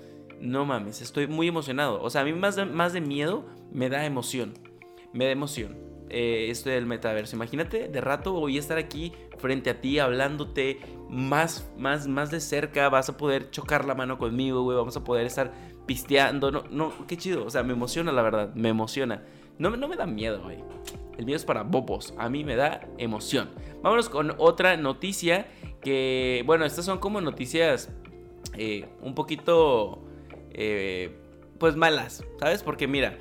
No 0.41 0.65
mames, 0.65 1.03
estoy 1.03 1.27
muy 1.27 1.49
emocionado. 1.49 2.01
O 2.03 2.11
sea, 2.11 2.21
a 2.23 2.25
mí 2.25 2.33
más 2.33 2.57
de, 2.57 2.65
más 2.65 2.93
de 2.93 3.01
miedo 3.01 3.45
me 3.73 3.89
da 3.89 4.05
emoción. 4.05 4.55
Me 5.13 5.25
da 5.25 5.31
emoción 5.31 5.89
eh, 6.11 6.47
esto 6.51 6.71
del 6.71 6.87
metaverso. 6.87 7.37
Imagínate, 7.37 7.89
de 7.89 8.01
rato 8.01 8.33
voy 8.33 8.57
a 8.57 8.61
estar 8.61 8.79
aquí 8.79 9.13
frente 9.39 9.71
a 9.71 9.81
ti 9.81 9.99
hablándote 9.99 10.81
más, 11.09 11.71
más, 11.77 12.07
más 12.07 12.31
de 12.31 12.41
cerca. 12.41 12.89
Vas 12.89 13.09
a 13.09 13.17
poder 13.17 13.51
chocar 13.51 13.85
la 13.85 13.95
mano 13.95 14.19
conmigo, 14.19 14.63
güey. 14.63 14.77
Vamos 14.77 14.97
a 14.97 15.05
poder 15.05 15.27
estar 15.27 15.53
pisteando. 15.87 16.51
No, 16.51 16.65
no, 16.71 16.93
qué 17.07 17.17
chido. 17.17 17.45
O 17.45 17.51
sea, 17.51 17.63
me 17.63 17.73
emociona, 17.73 18.13
la 18.13 18.23
verdad. 18.23 18.55
Me 18.55 18.69
emociona. 18.69 19.23
No, 19.59 19.71
no 19.71 19.89
me 19.89 19.97
da 19.97 20.07
miedo, 20.07 20.43
güey. 20.43 20.59
El 21.19 21.27
miedo 21.27 21.37
es 21.37 21.45
para 21.45 21.65
bobos. 21.65 22.15
A 22.17 22.29
mí 22.29 22.45
me 22.45 22.57
da 22.57 22.89
emoción. 22.97 23.51
Vámonos 23.83 24.09
con 24.09 24.35
otra 24.39 24.77
noticia 24.77 25.49
que, 25.83 26.43
bueno, 26.47 26.65
estas 26.65 26.85
son 26.85 26.99
como 26.99 27.21
noticias 27.21 27.91
eh, 28.57 28.87
un 29.03 29.15
poquito, 29.15 30.03
eh, 30.51 31.17
pues 31.59 31.77
malas, 31.77 32.25
¿sabes? 32.41 32.63
Porque 32.63 32.87
mira, 32.87 33.19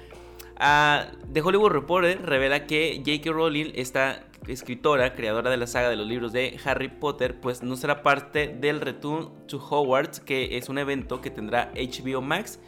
The 1.33 1.41
Hollywood 1.41 1.71
Reporter 1.71 2.21
revela 2.23 2.65
que 2.65 3.01
J.K. 3.05 3.31
Rowling, 3.31 3.71
esta 3.75 4.23
escritora, 4.47 5.13
creadora 5.13 5.49
de 5.49 5.57
la 5.57 5.67
saga 5.67 5.89
de 5.89 5.95
los 5.95 6.07
libros 6.07 6.31
de 6.31 6.59
Harry 6.65 6.87
Potter, 6.87 7.39
pues 7.39 7.63
no 7.63 7.75
será 7.75 8.01
parte 8.01 8.47
del 8.47 8.81
Return 8.81 9.29
to 9.47 9.57
Hogwarts, 9.57 10.19
que 10.19 10.57
es 10.57 10.69
un 10.69 10.77
evento 10.77 11.21
que 11.21 11.29
tendrá 11.29 11.71
HBO 11.75 12.21
Max 12.21 12.59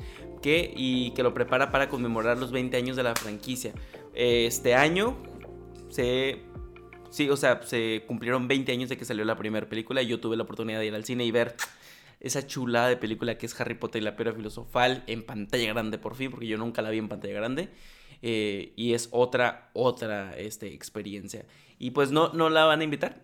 que, 0.41 0.71
y 0.75 1.11
que 1.11 1.23
lo 1.23 1.33
prepara 1.33 1.71
para 1.71 1.89
conmemorar 1.89 2.37
los 2.37 2.51
20 2.51 2.75
años 2.77 2.95
de 2.95 3.03
la 3.03 3.15
franquicia. 3.15 3.73
Este 4.13 4.75
año 4.75 5.17
se 5.89 6.49
Sí, 7.09 7.29
o 7.29 7.37
sea, 7.37 7.61
se 7.63 8.03
cumplieron 8.07 8.47
20 8.47 8.71
años 8.71 8.89
de 8.89 8.97
que 8.97 9.05
salió 9.05 9.25
la 9.25 9.35
primera 9.35 9.67
película 9.67 10.01
y 10.01 10.07
yo 10.07 10.19
tuve 10.19 10.37
la 10.37 10.43
oportunidad 10.43 10.79
de 10.79 10.85
ir 10.85 10.95
al 10.95 11.05
cine 11.05 11.25
y 11.25 11.31
ver 11.31 11.55
esa 12.19 12.45
chulada 12.45 12.87
de 12.87 12.97
película 12.97 13.37
que 13.37 13.45
es 13.45 13.59
Harry 13.59 13.75
Potter 13.75 14.01
y 14.01 14.05
la 14.05 14.15
piedra 14.15 14.33
filosofal 14.33 15.03
en 15.07 15.23
pantalla 15.23 15.73
grande 15.73 15.97
por 15.97 16.15
fin, 16.15 16.29
porque 16.29 16.47
yo 16.47 16.57
nunca 16.57 16.81
la 16.81 16.91
vi 16.91 16.99
en 16.99 17.09
pantalla 17.09 17.33
grande. 17.33 17.69
Eh, 18.21 18.73
y 18.75 18.93
es 18.93 19.07
otra, 19.11 19.71
otra 19.73 20.37
este, 20.37 20.73
experiencia. 20.73 21.45
Y 21.79 21.91
pues 21.91 22.11
no, 22.11 22.31
no 22.33 22.49
la 22.49 22.65
van 22.65 22.81
a 22.81 22.83
invitar. 22.83 23.21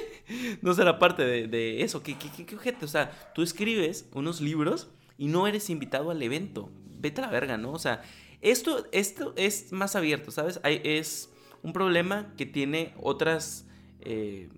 no 0.62 0.74
será 0.74 0.98
parte 0.98 1.24
de, 1.24 1.82
eso. 1.82 2.02
¿Qué, 2.02 2.16
qué, 2.16 2.44
qué, 2.44 2.54
objeto? 2.54 2.84
O 2.84 2.88
sea, 2.88 3.32
tú 3.34 3.42
escribes 3.42 4.08
unos 4.12 4.40
libros 4.40 4.88
y 5.16 5.26
no 5.26 5.46
eres 5.46 5.70
invitado 5.70 6.10
al 6.10 6.22
evento. 6.22 6.70
Vete 6.98 7.22
a 7.22 7.26
la 7.26 7.32
verga, 7.32 7.56
¿no? 7.56 7.72
O 7.72 7.78
sea, 7.78 8.02
esto, 8.42 8.86
esto 8.92 9.32
es 9.36 9.72
más 9.72 9.96
abierto, 9.96 10.30
¿sabes? 10.30 10.60
Es 10.62 11.33
un 11.64 11.72
problema 11.72 12.32
que 12.36 12.46
tiene 12.46 12.94
otras, 13.00 13.66
eh, 14.00 14.50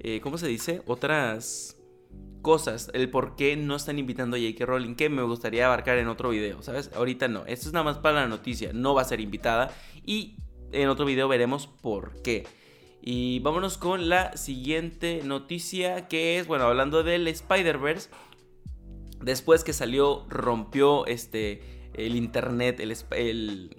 eh, 0.00 0.20
¿cómo 0.22 0.38
se 0.38 0.48
dice? 0.48 0.82
Otras 0.86 1.76
cosas, 2.40 2.90
el 2.94 3.10
por 3.10 3.36
qué 3.36 3.56
no 3.56 3.76
están 3.76 3.98
invitando 3.98 4.36
a 4.36 4.40
J.K. 4.40 4.66
Rowling, 4.66 4.94
que 4.96 5.08
me 5.08 5.22
gustaría 5.22 5.66
abarcar 5.66 5.98
en 5.98 6.08
otro 6.08 6.30
video, 6.30 6.62
¿sabes? 6.62 6.90
Ahorita 6.96 7.28
no, 7.28 7.44
esto 7.46 7.68
es 7.68 7.72
nada 7.72 7.84
más 7.84 7.98
para 7.98 8.22
la 8.22 8.26
noticia, 8.26 8.72
no 8.72 8.94
va 8.94 9.02
a 9.02 9.04
ser 9.04 9.20
invitada 9.20 9.70
y 10.04 10.38
en 10.72 10.88
otro 10.88 11.04
video 11.04 11.28
veremos 11.28 11.66
por 11.66 12.20
qué. 12.22 12.46
Y 13.02 13.40
vámonos 13.40 13.78
con 13.78 14.08
la 14.08 14.36
siguiente 14.36 15.20
noticia 15.24 16.08
que 16.08 16.38
es, 16.38 16.46
bueno, 16.46 16.64
hablando 16.64 17.02
del 17.02 17.28
Spider-Verse, 17.28 18.08
después 19.20 19.64
que 19.64 19.72
salió, 19.74 20.24
rompió 20.28 21.04
este, 21.06 21.90
el 21.94 22.16
internet, 22.16 22.80
el, 22.80 22.96
el, 23.10 23.76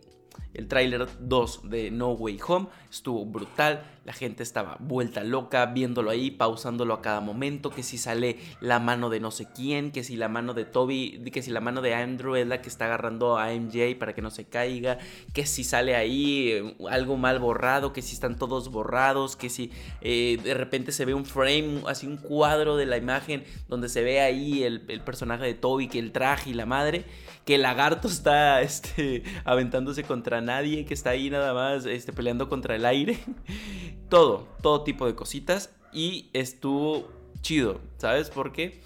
el 0.54 0.68
tráiler 0.68 1.08
2 1.20 1.70
de 1.70 1.92
No 1.92 2.12
Way 2.12 2.40
Home. 2.48 2.68
estuvo 2.90 3.26
brutal, 3.26 3.84
la 4.06 4.14
gente 4.14 4.44
estaba 4.44 4.78
vuelta 4.80 5.24
loca 5.24 5.66
viéndolo 5.68 6.12
ahí, 6.12 6.30
pausándolo 6.30 6.94
a 6.94 7.02
cada 7.02 7.22
momento, 7.22 7.70
que 7.70 7.84
si 7.84 7.98
sale 7.98 8.38
la 8.60 8.80
mano 8.80 9.10
de 9.10 9.20
no 9.20 9.32
sé 9.32 9.48
quién, 9.54 9.92
que 9.92 10.04
si 10.04 10.16
la 10.16 10.28
mano 10.28 10.54
de 10.54 10.66
Toby, 10.66 11.24
que 11.32 11.42
si 11.42 11.52
la 11.52 11.62
mano 11.62 11.82
de 11.82 11.96
Andrew 11.96 12.36
es 12.36 12.46
la 12.46 12.62
que 12.62 12.70
está 12.70 12.86
agarrando 12.86 13.38
a 13.38 13.52
MJ 13.54 13.96
para 13.98 14.14
que 14.14 14.22
no 14.22 14.30
se 14.30 14.46
caiga, 14.46 15.00
que 15.34 15.46
si 15.46 15.64
sale 15.64 15.96
ahí 15.96 16.52
eh, 16.52 16.76
algo 16.90 17.18
mal 17.18 17.40
borrado, 17.40 17.94
que 17.94 18.02
si 18.02 18.14
están 18.14 18.38
todos 18.38 18.70
borrados, 18.70 19.36
que 19.36 19.50
si 19.50 19.72
eh, 20.02 20.38
de 20.44 20.54
repente 20.54 20.92
se 20.92 21.06
ve 21.06 21.14
un 21.14 21.26
frame, 21.26 21.82
así 21.88 22.06
un 22.06 22.18
cuadro 22.18 22.76
de 22.76 22.86
la 22.86 22.98
imagen 22.98 23.44
donde 23.70 23.90
se 23.90 24.04
ve 24.04 24.20
ahí 24.22 24.64
el, 24.64 24.84
el 24.90 25.02
personaje 25.02 25.46
de 25.46 25.54
Toby, 25.54 25.88
que 25.88 26.00
el 26.00 26.12
traje 26.12 26.52
y 26.52 26.54
la 26.54 26.66
madre, 26.66 27.06
que 27.46 27.56
el 27.56 27.64
lagarto 27.64 28.08
está 28.08 28.62
este, 28.62 29.24
aventándose 29.46 30.04
contra 30.04 30.42
nadie, 30.42 30.86
que 30.86 30.94
está 30.94 31.12
ahí 31.12 31.30
nada 31.30 31.54
más 31.54 31.86
este, 31.86 32.14
peleando 32.14 32.50
contra 32.50 32.76
el 32.76 32.86
aire. 32.86 33.20
todo, 34.10 34.48
todo 34.62 34.84
tipo 34.84 35.06
de 35.06 35.16
cositas. 35.16 35.72
Y 35.92 36.30
estuvo 36.34 37.12
chido, 37.42 37.82
¿sabes 37.98 38.30
por 38.30 38.52
qué? 38.52 38.82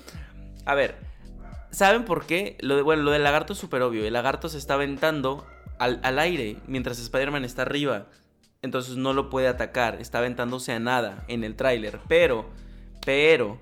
A 0.65 0.75
ver, 0.75 0.97
¿saben 1.71 2.03
por 2.03 2.25
qué? 2.25 2.57
Lo 2.59 2.75
de, 2.75 2.81
bueno, 2.81 3.03
lo 3.03 3.11
del 3.11 3.23
lagarto 3.23 3.53
es 3.53 3.59
súper 3.59 3.81
obvio. 3.81 4.05
El 4.05 4.13
lagarto 4.13 4.49
se 4.49 4.57
está 4.57 4.73
aventando 4.73 5.45
al, 5.79 5.99
al 6.03 6.19
aire 6.19 6.57
mientras 6.67 6.99
Spider-Man 6.99 7.45
está 7.45 7.61
arriba. 7.61 8.07
Entonces 8.61 8.97
no 8.97 9.13
lo 9.13 9.29
puede 9.29 9.47
atacar. 9.47 10.01
Está 10.01 10.17
aventándose 10.17 10.73
a 10.73 10.79
nada 10.79 11.23
en 11.27 11.43
el 11.43 11.55
tráiler. 11.55 11.99
Pero, 12.07 12.49
pero, 13.05 13.61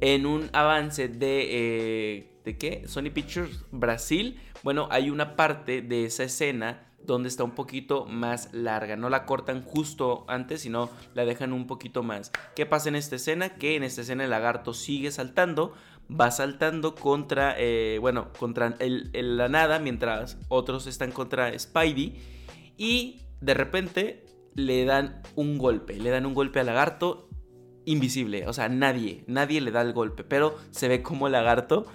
en 0.00 0.26
un 0.26 0.50
avance 0.52 1.08
de... 1.08 1.48
Eh, 1.50 2.32
¿De 2.44 2.56
qué? 2.56 2.84
Sony 2.86 3.10
Pictures 3.12 3.64
Brasil. 3.72 4.40
Bueno, 4.62 4.86
hay 4.92 5.10
una 5.10 5.34
parte 5.34 5.82
de 5.82 6.04
esa 6.04 6.22
escena 6.22 6.86
donde 7.06 7.28
está 7.28 7.44
un 7.44 7.52
poquito 7.52 8.04
más 8.06 8.52
larga. 8.52 8.96
No 8.96 9.08
la 9.08 9.26
cortan 9.26 9.62
justo 9.62 10.24
antes, 10.28 10.60
sino 10.60 10.90
la 11.14 11.24
dejan 11.24 11.52
un 11.52 11.66
poquito 11.66 12.02
más. 12.02 12.32
¿Qué 12.54 12.66
pasa 12.66 12.88
en 12.88 12.96
esta 12.96 13.16
escena? 13.16 13.50
Que 13.50 13.76
en 13.76 13.82
esta 13.82 14.02
escena 14.02 14.24
el 14.24 14.30
lagarto 14.30 14.74
sigue 14.74 15.10
saltando, 15.10 15.74
va 16.08 16.30
saltando 16.30 16.94
contra, 16.94 17.54
eh, 17.58 17.98
bueno, 18.00 18.32
contra 18.38 18.76
el, 18.80 19.10
la 19.12 19.48
nada, 19.48 19.78
mientras 19.78 20.38
otros 20.48 20.86
están 20.86 21.12
contra 21.12 21.56
Spidey. 21.58 22.14
Y 22.76 23.22
de 23.40 23.54
repente 23.54 24.24
le 24.54 24.84
dan 24.84 25.22
un 25.34 25.58
golpe, 25.58 25.94
le 25.96 26.10
dan 26.10 26.26
un 26.26 26.34
golpe 26.34 26.60
al 26.60 26.66
lagarto 26.66 27.25
invisible, 27.86 28.46
o 28.46 28.52
sea, 28.52 28.68
nadie, 28.68 29.24
nadie 29.26 29.60
le 29.60 29.70
da 29.70 29.80
el 29.80 29.94
golpe, 29.94 30.24
pero 30.24 30.58
se 30.70 30.88
ve 30.88 31.02
como 31.02 31.28
lagarto, 31.28 31.86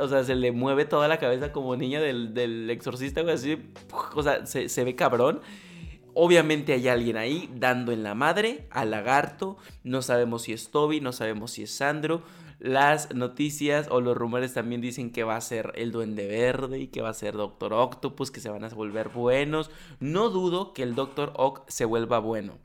o 0.00 0.08
sea, 0.08 0.24
se 0.24 0.34
le 0.34 0.52
mueve 0.52 0.86
toda 0.86 1.08
la 1.08 1.18
cabeza 1.18 1.52
como 1.52 1.76
niña 1.76 2.00
del, 2.00 2.70
exorcista, 2.70 3.20
así, 3.30 3.58
o 4.14 4.22
sea, 4.22 4.46
se, 4.46 4.68
se 4.70 4.84
ve 4.84 4.94
cabrón. 4.94 5.40
Obviamente 6.16 6.72
hay 6.72 6.86
alguien 6.86 7.16
ahí 7.16 7.50
dando 7.56 7.90
en 7.90 8.04
la 8.04 8.14
madre 8.14 8.68
al 8.70 8.92
lagarto. 8.92 9.56
No 9.82 10.00
sabemos 10.00 10.42
si 10.42 10.52
es 10.52 10.70
Toby, 10.70 11.00
no 11.00 11.12
sabemos 11.12 11.50
si 11.50 11.64
es 11.64 11.72
Sandro. 11.72 12.22
Las 12.60 13.12
noticias 13.12 13.88
o 13.90 14.00
los 14.00 14.16
rumores 14.16 14.54
también 14.54 14.80
dicen 14.80 15.10
que 15.10 15.24
va 15.24 15.34
a 15.34 15.40
ser 15.40 15.72
el 15.74 15.90
Duende 15.90 16.28
Verde 16.28 16.78
y 16.78 16.86
que 16.86 17.02
va 17.02 17.08
a 17.08 17.14
ser 17.14 17.34
Doctor 17.34 17.72
Octopus, 17.72 18.30
que 18.30 18.40
se 18.40 18.48
van 18.48 18.62
a 18.62 18.68
volver 18.68 19.08
buenos. 19.08 19.72
No 19.98 20.30
dudo 20.30 20.72
que 20.72 20.84
el 20.84 20.94
Doctor 20.94 21.32
Ock 21.34 21.68
se 21.68 21.84
vuelva 21.84 22.20
bueno. 22.20 22.58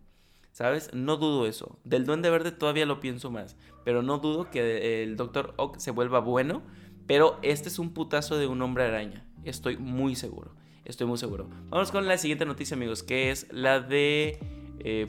¿Sabes? 0.60 0.94
No 0.94 1.16
dudo 1.16 1.46
eso. 1.46 1.80
Del 1.86 2.06
Duende 2.06 2.30
Verde 2.30 2.51
todavía 2.51 2.86
lo 2.86 3.00
pienso 3.00 3.32
más. 3.32 3.56
Pero 3.86 4.04
no 4.04 4.18
dudo 4.18 4.50
que 4.50 5.04
el 5.04 5.16
Doctor 5.16 5.54
Ock 5.56 5.78
se 5.78 5.92
vuelva 5.92 6.20
bueno. 6.20 6.63
Pero 7.08 7.39
este 7.44 7.70
es 7.70 7.80
un 7.80 7.94
putazo 7.94 8.38
de 8.38 8.46
un 8.46 8.62
hombre 8.62 8.84
araña. 8.84 9.25
Estoy 9.46 9.78
muy 9.78 10.18
seguro. 10.18 10.51
Estoy 10.84 11.08
muy 11.08 11.18
seguro. 11.18 11.48
Vamos 11.70 11.94
con 11.94 12.06
la 12.10 12.18
siguiente 12.18 12.46
noticia, 12.46 12.75
amigos. 12.75 13.04
Que 13.04 13.32
es 13.32 13.48
la 13.54 13.80
de 13.80 14.38
eh, 14.81 15.07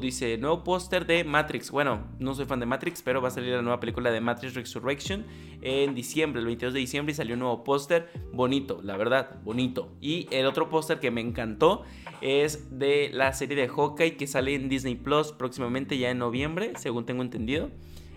dice, 0.00 0.38
nuevo 0.38 0.62
póster 0.62 1.06
de 1.06 1.24
Matrix. 1.24 1.70
Bueno, 1.70 2.06
no 2.18 2.34
soy 2.34 2.46
fan 2.46 2.60
de 2.60 2.66
Matrix, 2.66 3.02
pero 3.02 3.20
va 3.20 3.28
a 3.28 3.30
salir 3.30 3.54
la 3.54 3.62
nueva 3.62 3.80
película 3.80 4.10
de 4.10 4.20
Matrix 4.20 4.54
Resurrection 4.54 5.24
en 5.60 5.94
diciembre, 5.94 6.40
el 6.40 6.46
22 6.46 6.74
de 6.74 6.80
diciembre, 6.80 7.12
y 7.12 7.14
salió 7.14 7.34
un 7.34 7.40
nuevo 7.40 7.64
póster. 7.64 8.08
Bonito, 8.32 8.80
la 8.82 8.96
verdad, 8.96 9.40
bonito. 9.42 9.92
Y 10.00 10.28
el 10.30 10.46
otro 10.46 10.68
póster 10.70 11.00
que 11.00 11.10
me 11.10 11.20
encantó 11.20 11.82
es 12.20 12.78
de 12.78 13.10
la 13.12 13.32
serie 13.32 13.56
de 13.56 13.68
Hawkeye 13.68 14.16
que 14.16 14.26
sale 14.26 14.54
en 14.54 14.68
Disney 14.68 14.94
Plus 14.94 15.32
próximamente, 15.32 15.98
ya 15.98 16.10
en 16.10 16.18
noviembre, 16.18 16.72
según 16.76 17.04
tengo 17.04 17.22
entendido. 17.22 17.70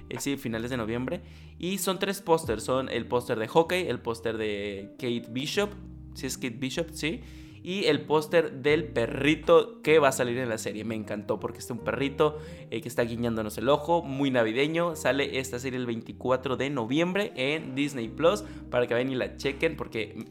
Es 0.10 0.18
decir, 0.18 0.38
finales 0.38 0.70
de 0.70 0.78
noviembre. 0.78 1.22
Y 1.58 1.78
son 1.78 1.98
tres 1.98 2.22
pósters: 2.22 2.64
son 2.64 2.90
el 2.90 3.08
póster 3.08 3.40
de 3.40 3.48
Hawkeye, 3.48 3.90
el 3.90 4.00
póster 4.00 4.38
de 4.38 4.90
Kate 5.00 5.26
Bishop, 5.30 5.70
si 6.14 6.28
es 6.28 6.38
Kate 6.38 6.58
Bishop, 6.58 6.90
sí 6.92 7.22
y 7.64 7.86
el 7.86 8.02
póster 8.02 8.62
del 8.62 8.86
perrito 8.86 9.82
que 9.82 10.00
va 10.00 10.10
a 10.10 10.12
salir 10.12 10.38
en 10.38 10.50
la 10.50 10.58
serie. 10.58 10.84
Me 10.84 10.96
encantó 10.96 11.40
porque 11.40 11.60
es 11.60 11.70
un 11.70 11.80
perrito 11.80 12.38
eh, 12.70 12.82
que 12.82 12.88
está 12.88 13.04
guiñándonos 13.04 13.58
el 13.58 13.70
ojo, 13.70 14.02
muy 14.02 14.32
navideño. 14.32 14.96
Sale 14.96 15.40
esta 15.40 15.60
serie 15.60 15.80
el 15.80 15.86
24 15.86 16.58
de 16.58 16.70
noviembre 16.70 17.32
en 17.36 17.76
Disney 17.76 18.10
Plus 18.10 18.44
para 18.70 18.88
que 18.88 18.94
vayan 18.94 19.12
y 19.12 19.16
la 19.16 19.38
chequen 19.38 19.76
porque 19.76 20.26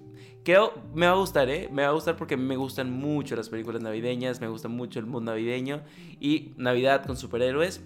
creo 0.45 0.73
me 0.95 1.07
va 1.07 1.13
a 1.13 1.17
gustar, 1.17 1.49
¿eh? 1.51 1.69
Me 1.73 1.83
va 1.83 1.89
a 1.89 1.93
gustar 1.93 2.17
porque 2.17 2.37
me 2.37 2.57
gustan 2.57 2.91
mucho 2.91 3.37
las 3.37 3.49
películas 3.49 3.83
navideñas, 3.83 4.41
me 4.41 4.49
gusta 4.49 4.69
mucho 4.69 4.99
el 4.99 5.07
mundo 5.07 5.33
navideño 5.33 5.83
y 6.19 6.53
Navidad 6.57 7.05
con 7.05 7.17
superhéroes 7.17 7.83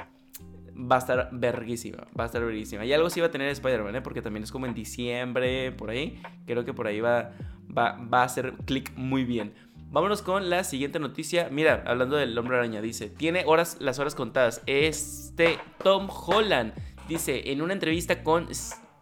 va 0.77 0.97
a 0.97 0.99
estar 0.99 1.29
verguísima. 1.33 2.07
Va 2.19 2.25
a 2.25 2.27
estar 2.27 2.43
verguísima. 2.45 2.85
Y 2.85 2.93
algo 2.93 3.11
sí 3.11 3.21
va 3.21 3.27
a 3.27 3.31
tener 3.31 3.49
Spider-Man, 3.49 3.97
¿eh? 3.97 4.03
Porque 4.03 4.23
también 4.23 4.45
es 4.45 4.51
como 4.51 4.67
en 4.67 4.75
diciembre, 4.75 5.73
por 5.73 5.91
ahí. 5.91 6.21
Creo 6.47 6.65
que 6.65 6.73
por 6.75 6.87
ahí 6.87 7.01
va, 7.01 7.33
va, 7.77 7.99
a 8.11 8.23
hacer 8.23 8.55
clic 8.65 8.93
muy 8.97 9.25
bien. 9.25 9.55
Vámonos 9.91 10.23
con 10.23 10.51
la 10.51 10.65
siguiente 10.65 10.99
noticia. 10.99 11.49
Mira, 11.51 11.85
hablando 11.87 12.17
del 12.17 12.37
hombre 12.37 12.57
araña, 12.57 12.81
dice: 12.81 13.09
Tiene 13.11 13.45
horas, 13.47 13.79
las 13.81 13.99
horas 13.99 14.15
contadas. 14.15 14.63
Este 14.67 15.59
Tom 15.83 16.09
Holland 16.11 16.73
dice 17.09 17.53
en 17.53 17.63
una 17.63 17.73
entrevista 17.73 18.23
con. 18.23 18.49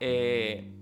Eh, 0.00 0.72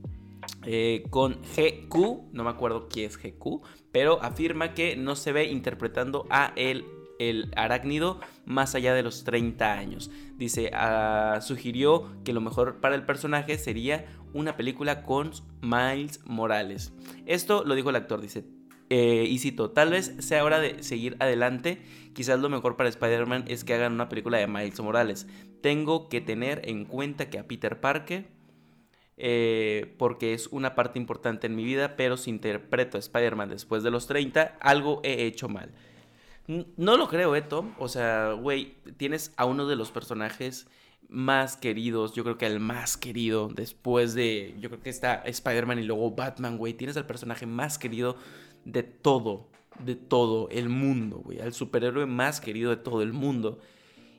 eh, 0.65 1.05
con 1.11 1.41
GQ, 1.43 2.33
no 2.33 2.45
me 2.45 2.51
acuerdo 2.51 2.89
quién 2.89 3.07
es 3.07 3.17
GQ, 3.17 3.63
pero 3.93 4.23
afirma 4.23 4.75
que 4.75 4.97
no 4.97 5.17
se 5.17 5.33
ve 5.33 5.45
interpretando 5.45 6.27
a 6.29 6.53
el 6.57 6.85
el 7.21 7.53
arácnido 7.55 8.19
más 8.47 8.75
allá 8.75 8.95
de 8.95 9.03
los 9.03 9.25
30 9.25 9.73
años. 9.73 10.11
Dice, 10.37 10.71
ah, 10.75 11.39
sugirió 11.43 12.11
que 12.25 12.33
lo 12.33 12.41
mejor 12.41 12.81
para 12.81 12.95
el 12.95 13.05
personaje 13.05 13.59
sería 13.59 14.07
una 14.33 14.57
película 14.57 15.03
con 15.03 15.31
Miles 15.61 16.21
Morales. 16.25 16.93
Esto 17.27 17.63
lo 17.65 17.75
dijo 17.75 17.91
el 17.91 17.97
actor, 17.97 18.23
dice, 18.23 18.45
eh, 18.89 19.27
y 19.29 19.39
cito, 19.39 19.71
tal 19.71 19.91
vez 19.91 20.17
sea 20.19 20.43
hora 20.45 20.61
de 20.61 20.83
seguir 20.83 21.17
adelante. 21.21 21.83
Quizás 22.15 22.41
lo 22.41 22.49
mejor 22.49 22.77
para 22.77 22.89
Spider-Man 22.89 23.45
es 23.49 23.65
que 23.65 23.75
hagan 23.75 23.93
una 23.93 24.09
película 24.09 24.39
de 24.39 24.47
Miles 24.47 24.81
Morales. 24.81 25.29
Tengo 25.61 26.09
que 26.09 26.21
tener 26.23 26.63
en 26.65 26.87
cuenta 26.87 27.29
que 27.29 27.39
a 27.39 27.47
Peter 27.47 27.81
Parker, 27.81 28.29
eh, 29.19 29.95
porque 29.99 30.33
es 30.33 30.47
una 30.47 30.75
parte 30.75 30.99
importante 30.99 31.47
en 31.47 31.55
mi 31.55 31.65
vida, 31.65 31.97
pero 31.97 32.17
si 32.17 32.31
interpreto 32.31 32.97
a 32.97 33.01
Spider-Man 33.01 33.51
después 33.51 33.83
de 33.83 33.91
los 33.91 34.07
30, 34.07 34.57
algo 34.61 35.01
he 35.05 35.27
hecho 35.27 35.49
mal. 35.51 35.71
No 36.47 36.97
lo 36.97 37.09
creo, 37.09 37.37
¿eh, 37.37 37.43
Tom? 37.43 37.75
O 37.79 37.89
sea, 37.89 38.33
güey, 38.33 38.77
tienes 38.97 39.33
a 39.37 39.45
uno 39.45 39.67
de 39.67 39.77
los 39.77 39.91
personajes 39.91 40.67
más 41.09 41.57
queridos, 41.57 42.15
yo 42.15 42.23
creo 42.23 42.39
que 42.39 42.47
el 42.47 42.61
más 42.61 42.97
querido 42.97 43.49
después 43.49 44.15
de, 44.15 44.55
yo 44.61 44.71
creo 44.71 44.81
que 44.81 44.91
está 44.91 45.15
Spider-Man 45.17 45.81
y 45.81 45.83
luego 45.83 46.13
Batman, 46.13 46.57
güey. 46.57 46.75
Tienes 46.75 46.97
al 46.97 47.07
personaje 47.07 47.47
más 47.47 47.79
querido 47.79 48.17
de 48.65 48.83
todo, 48.83 49.49
de 49.85 49.97
todo 49.97 50.49
el 50.51 50.69
mundo, 50.69 51.19
güey. 51.19 51.41
Al 51.41 51.53
superhéroe 51.53 52.07
más 52.07 52.41
querido 52.41 52.71
de 52.71 52.77
todo 52.77 53.03
el 53.03 53.13
mundo. 53.13 53.59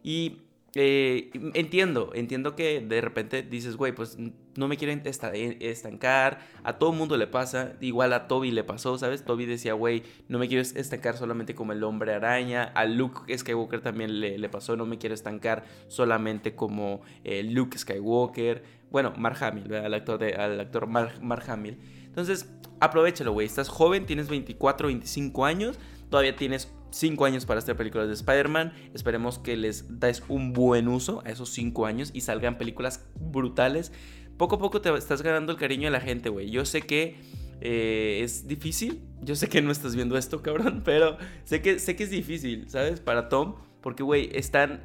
Y 0.04 0.38
eh, 0.74 1.32
entiendo, 1.54 2.12
entiendo 2.14 2.56
que 2.56 2.80
de 2.80 3.02
repente 3.02 3.44
dices, 3.44 3.76
güey, 3.76 3.94
pues 3.94 4.18
no 4.56 4.68
me 4.70 4.78
quieren 4.78 5.02
estancar, 5.06 6.40
a 6.64 6.78
todo 6.78 6.94
mundo 6.94 7.18
le 7.18 7.28
pasa, 7.28 7.74
igual 7.82 8.14
a 8.14 8.28
Toby 8.30 8.52
le 8.52 8.64
pasó, 8.64 8.98
¿sabes? 8.98 9.26
Toby 9.26 9.46
decía, 9.46 9.74
güey, 9.74 10.04
no 10.30 10.40
me 10.40 10.48
quiero 10.48 10.62
estancar 10.62 11.18
solamente 11.18 11.56
como 11.56 11.74
el 11.74 11.84
hombre 11.84 12.14
araña, 12.14 12.64
a 12.64 12.86
Luke 12.86 13.38
Skywalker 13.38 13.82
también 13.82 14.22
le, 14.22 14.50
pasó, 14.50 14.78
no 14.78 14.86
me 14.86 14.98
quiero 14.98 15.14
estancar 15.14 15.66
solamente 15.88 16.56
como 16.56 17.02
eh, 17.26 17.44
Luke 17.44 17.78
Skywalker, 17.78 18.64
bueno, 18.92 19.14
Mark 19.18 19.44
Hamill, 19.44 19.74
al 19.74 19.94
actor, 19.94 20.20
de, 20.20 20.36
actor 20.36 20.88
Mark, 20.88 21.22
Mark 21.22 21.44
Hamill. 21.50 21.78
Entonces, 22.06 22.50
aprovechalo, 22.80 23.34
güey, 23.34 23.46
estás 23.46 23.68
joven, 23.68 24.06
tienes 24.06 24.30
24, 24.30 24.88
25 24.88 25.46
años, 25.46 25.80
todavía 26.10 26.36
tienes 26.36 26.72
5 26.92 27.26
años 27.26 27.46
para 27.46 27.60
hacer 27.60 27.76
películas 27.76 28.08
de 28.08 28.14
Spider-Man. 28.14 28.74
Esperemos 28.94 29.40
que 29.40 29.58
les 29.58 30.00
des 30.00 30.24
un 30.28 30.54
buen 30.54 30.88
uso 30.88 31.22
a 31.26 31.30
esos 31.30 31.50
5 31.50 31.86
años 31.86 32.12
y 32.14 32.22
salgan 32.22 32.58
películas 32.58 33.06
brutales. 33.20 33.92
Poco 34.38 34.56
a 34.56 34.60
poco 34.60 34.82
te 34.82 34.96
estás 34.96 35.22
ganando 35.22 35.52
el 35.52 35.58
cariño 35.58 35.86
de 35.86 35.92
la 35.92 36.02
gente, 36.02 36.30
güey. 36.30 36.50
Yo 36.50 36.66
sé 36.66 36.82
que 36.82 37.16
eh, 37.62 38.22
es 38.24 38.48
difícil. 38.48 39.02
Yo 39.22 39.36
sé 39.36 39.48
que 39.48 39.62
no 39.62 39.72
estás 39.72 39.96
viendo 39.96 40.18
esto, 40.18 40.42
cabrón. 40.42 40.82
Pero 40.86 41.18
sé 41.44 41.62
que, 41.62 41.80
sé 41.80 41.96
que 41.96 42.04
es 42.04 42.10
difícil, 42.10 42.70
¿sabes? 42.70 43.00
Para 43.00 43.30
Tom. 43.30 43.56
Porque, 43.82 44.04
güey, 44.04 44.30
están. 44.34 44.82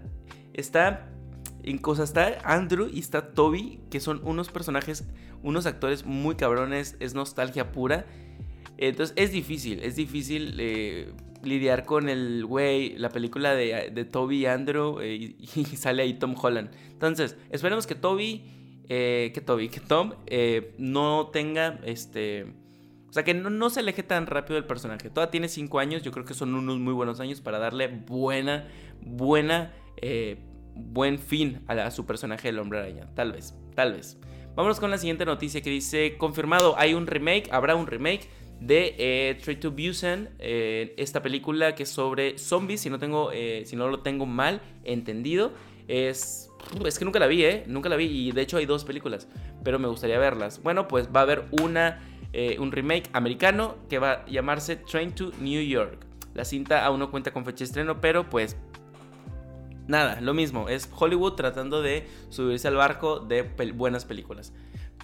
Está. 0.52 1.10
En 1.62 1.78
cosas 1.78 2.10
está 2.10 2.38
Andrew 2.44 2.88
y 2.92 3.00
está 3.00 3.34
Toby, 3.34 3.80
que 3.90 3.98
son 3.98 4.20
unos 4.22 4.50
personajes, 4.50 5.04
unos 5.42 5.66
actores 5.66 6.06
muy 6.06 6.36
cabrones, 6.36 6.96
es 7.00 7.14
nostalgia 7.14 7.72
pura. 7.72 8.06
Entonces 8.78 9.14
es 9.16 9.32
difícil, 9.32 9.80
es 9.82 9.96
difícil 9.96 10.54
eh, 10.60 11.12
lidiar 11.46 11.84
con 11.84 12.08
el 12.08 12.44
güey, 12.44 12.96
la 12.98 13.08
película 13.08 13.54
de, 13.54 13.90
de 13.90 14.04
Toby 14.04 14.38
y 14.38 14.46
Andrew 14.46 15.00
eh, 15.00 15.14
y, 15.38 15.64
sale 15.64 16.02
ahí 16.02 16.14
Tom 16.14 16.34
Holland. 16.40 16.70
Entonces, 16.90 17.36
esperemos 17.50 17.86
que 17.86 17.94
Toby, 17.94 18.44
eh, 18.88 19.30
que 19.34 19.40
Toby, 19.40 19.68
que 19.68 19.80
Tom 19.80 20.14
eh, 20.26 20.74
no 20.78 21.28
tenga 21.32 21.80
este... 21.84 22.54
O 23.08 23.12
sea, 23.12 23.24
que 23.24 23.32
no, 23.32 23.70
se 23.70 23.80
aleje 23.80 24.02
tan 24.02 24.26
rápido 24.26 24.56
del 24.56 24.66
personaje. 24.66 25.08
Todavía 25.08 25.30
tiene 25.30 25.48
5 25.48 25.78
años, 25.78 26.02
yo 26.02 26.12
creo 26.12 26.26
que 26.26 26.34
son 26.34 26.54
unos 26.54 26.78
muy 26.78 26.92
buenos 26.92 27.18
años 27.18 27.40
para 27.40 27.58
darle 27.58 27.88
buena, 27.88 28.68
buena, 29.00 29.72
buen 30.74 31.18
fin 31.18 31.62
a, 31.66 31.72
a 31.72 31.90
su 31.90 32.04
personaje 32.04 32.48
del 32.48 32.58
hombre 32.58 32.80
araña. 32.80 33.08
Tal 33.14 33.32
vez, 33.32 33.54
tal 33.74 33.94
vez. 33.94 34.18
Vámonos 34.54 34.80
con 34.80 34.90
la 34.90 34.98
siguiente 34.98 35.24
noticia 35.24 35.62
que 35.62 35.70
dice, 35.70 36.16
confirmado, 36.18 36.78
hay 36.78 36.92
un 36.92 37.06
remake, 37.06 37.48
habrá 37.52 37.74
un 37.74 37.86
remake 37.86 38.28
de 38.60 38.94
eh, 38.98 39.38
Trade 39.42 39.60
to 39.60 39.70
Busan, 39.70 40.30
eh, 40.38 40.94
esta 40.96 41.22
película 41.22 41.74
que 41.74 41.82
es 41.82 41.88
sobre 41.88 42.38
zombies, 42.38 42.80
si 42.80 42.90
no, 42.90 42.98
tengo, 42.98 43.30
eh, 43.32 43.62
si 43.66 43.76
no 43.76 43.88
lo 43.88 44.00
tengo 44.00 44.26
mal 44.26 44.60
entendido. 44.84 45.52
Es, 45.88 46.50
es 46.84 46.98
que 46.98 47.04
nunca 47.04 47.18
la 47.18 47.26
vi, 47.26 47.44
¿eh? 47.44 47.64
Nunca 47.66 47.88
la 47.88 47.96
vi 47.96 48.06
y 48.06 48.32
de 48.32 48.42
hecho 48.42 48.56
hay 48.56 48.66
dos 48.66 48.84
películas, 48.84 49.28
pero 49.62 49.78
me 49.78 49.88
gustaría 49.88 50.18
verlas. 50.18 50.62
Bueno, 50.62 50.88
pues 50.88 51.08
va 51.14 51.20
a 51.20 51.22
haber 51.22 51.44
una, 51.62 52.00
eh, 52.32 52.56
un 52.58 52.72
remake 52.72 53.08
americano 53.12 53.76
que 53.88 53.98
va 53.98 54.12
a 54.12 54.26
llamarse 54.26 54.76
Train 54.76 55.14
to 55.14 55.32
New 55.40 55.62
York. 55.62 56.06
La 56.34 56.44
cinta 56.44 56.84
aún 56.84 56.98
no 56.98 57.10
cuenta 57.10 57.32
con 57.32 57.44
fecha 57.44 57.58
de 57.58 57.64
estreno, 57.64 58.00
pero 58.00 58.28
pues 58.28 58.56
nada, 59.86 60.20
lo 60.20 60.34
mismo. 60.34 60.68
Es 60.68 60.90
Hollywood 60.92 61.34
tratando 61.34 61.82
de 61.82 62.06
subirse 62.30 62.66
al 62.68 62.74
barco 62.74 63.20
de 63.20 63.42
buenas 63.74 64.04
películas 64.04 64.52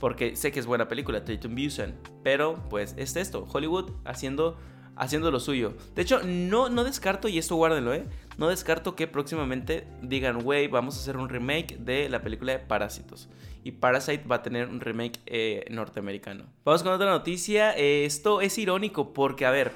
porque 0.03 0.35
sé 0.35 0.51
que 0.51 0.59
es 0.59 0.67
buena 0.67 0.89
película, 0.89 1.25
Tatum 1.25 1.55
Busan, 1.55 1.95
pero 2.25 2.61
pues 2.69 2.93
es 2.99 3.15
esto, 3.15 3.47
Hollywood 3.53 3.93
haciendo, 4.05 4.59
haciendo 4.97 5.31
lo 5.31 5.39
suyo. 5.39 5.75
De 5.95 6.03
hecho, 6.03 6.23
no, 6.25 6.69
no 6.69 6.83
descarto, 6.83 7.29
y 7.29 7.39
esto 7.39 7.55
guárdenlo, 7.55 7.95
¿eh? 7.95 8.05
No 8.37 8.49
descarto 8.49 8.97
que 8.97 9.07
próximamente 9.07 9.87
digan, 10.03 10.41
wey, 10.45 10.67
vamos 10.67 10.97
a 10.97 11.01
hacer 11.01 11.17
un 11.17 11.29
remake 11.29 11.77
de 11.79 12.09
la 12.09 12.21
película 12.21 12.51
de 12.51 12.59
Parásitos. 12.59 13.29
Y 13.63 13.71
Parasite 13.71 14.25
va 14.27 14.37
a 14.37 14.43
tener 14.43 14.67
un 14.67 14.81
remake 14.81 15.21
eh, 15.27 15.67
norteamericano. 15.71 16.47
Vamos 16.65 16.83
con 16.83 16.91
otra 16.91 17.09
noticia. 17.09 17.71
esto 17.71 18.41
es 18.41 18.59
irónico 18.59 19.13
porque, 19.13 19.47
a 19.47 19.53
ver, 19.53 19.71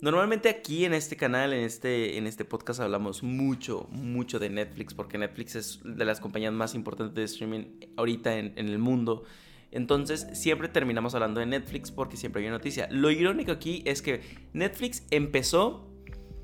Normalmente 0.00 0.48
aquí 0.48 0.84
en 0.84 0.94
este 0.94 1.16
canal, 1.16 1.52
en 1.52 1.64
este, 1.64 2.18
en 2.18 2.28
este 2.28 2.44
podcast, 2.44 2.78
hablamos 2.78 3.24
mucho, 3.24 3.88
mucho 3.90 4.38
de 4.38 4.48
Netflix, 4.48 4.94
porque 4.94 5.18
Netflix 5.18 5.56
es 5.56 5.80
de 5.82 6.04
las 6.04 6.20
compañías 6.20 6.52
más 6.52 6.76
importantes 6.76 7.16
de 7.16 7.24
streaming 7.24 7.80
ahorita 7.96 8.38
en 8.38 8.56
el 8.56 8.78
mundo. 8.78 9.24
Entonces 9.70 10.26
siempre 10.32 10.68
terminamos 10.68 11.14
hablando 11.14 11.40
de 11.40 11.46
Netflix 11.46 11.90
porque 11.90 12.16
siempre 12.16 12.42
hay 12.42 12.48
una 12.48 12.58
noticia. 12.58 12.88
Lo 12.90 13.10
irónico 13.10 13.52
aquí 13.52 13.82
es 13.84 14.02
que 14.02 14.20
Netflix 14.52 15.06
empezó, 15.10 15.88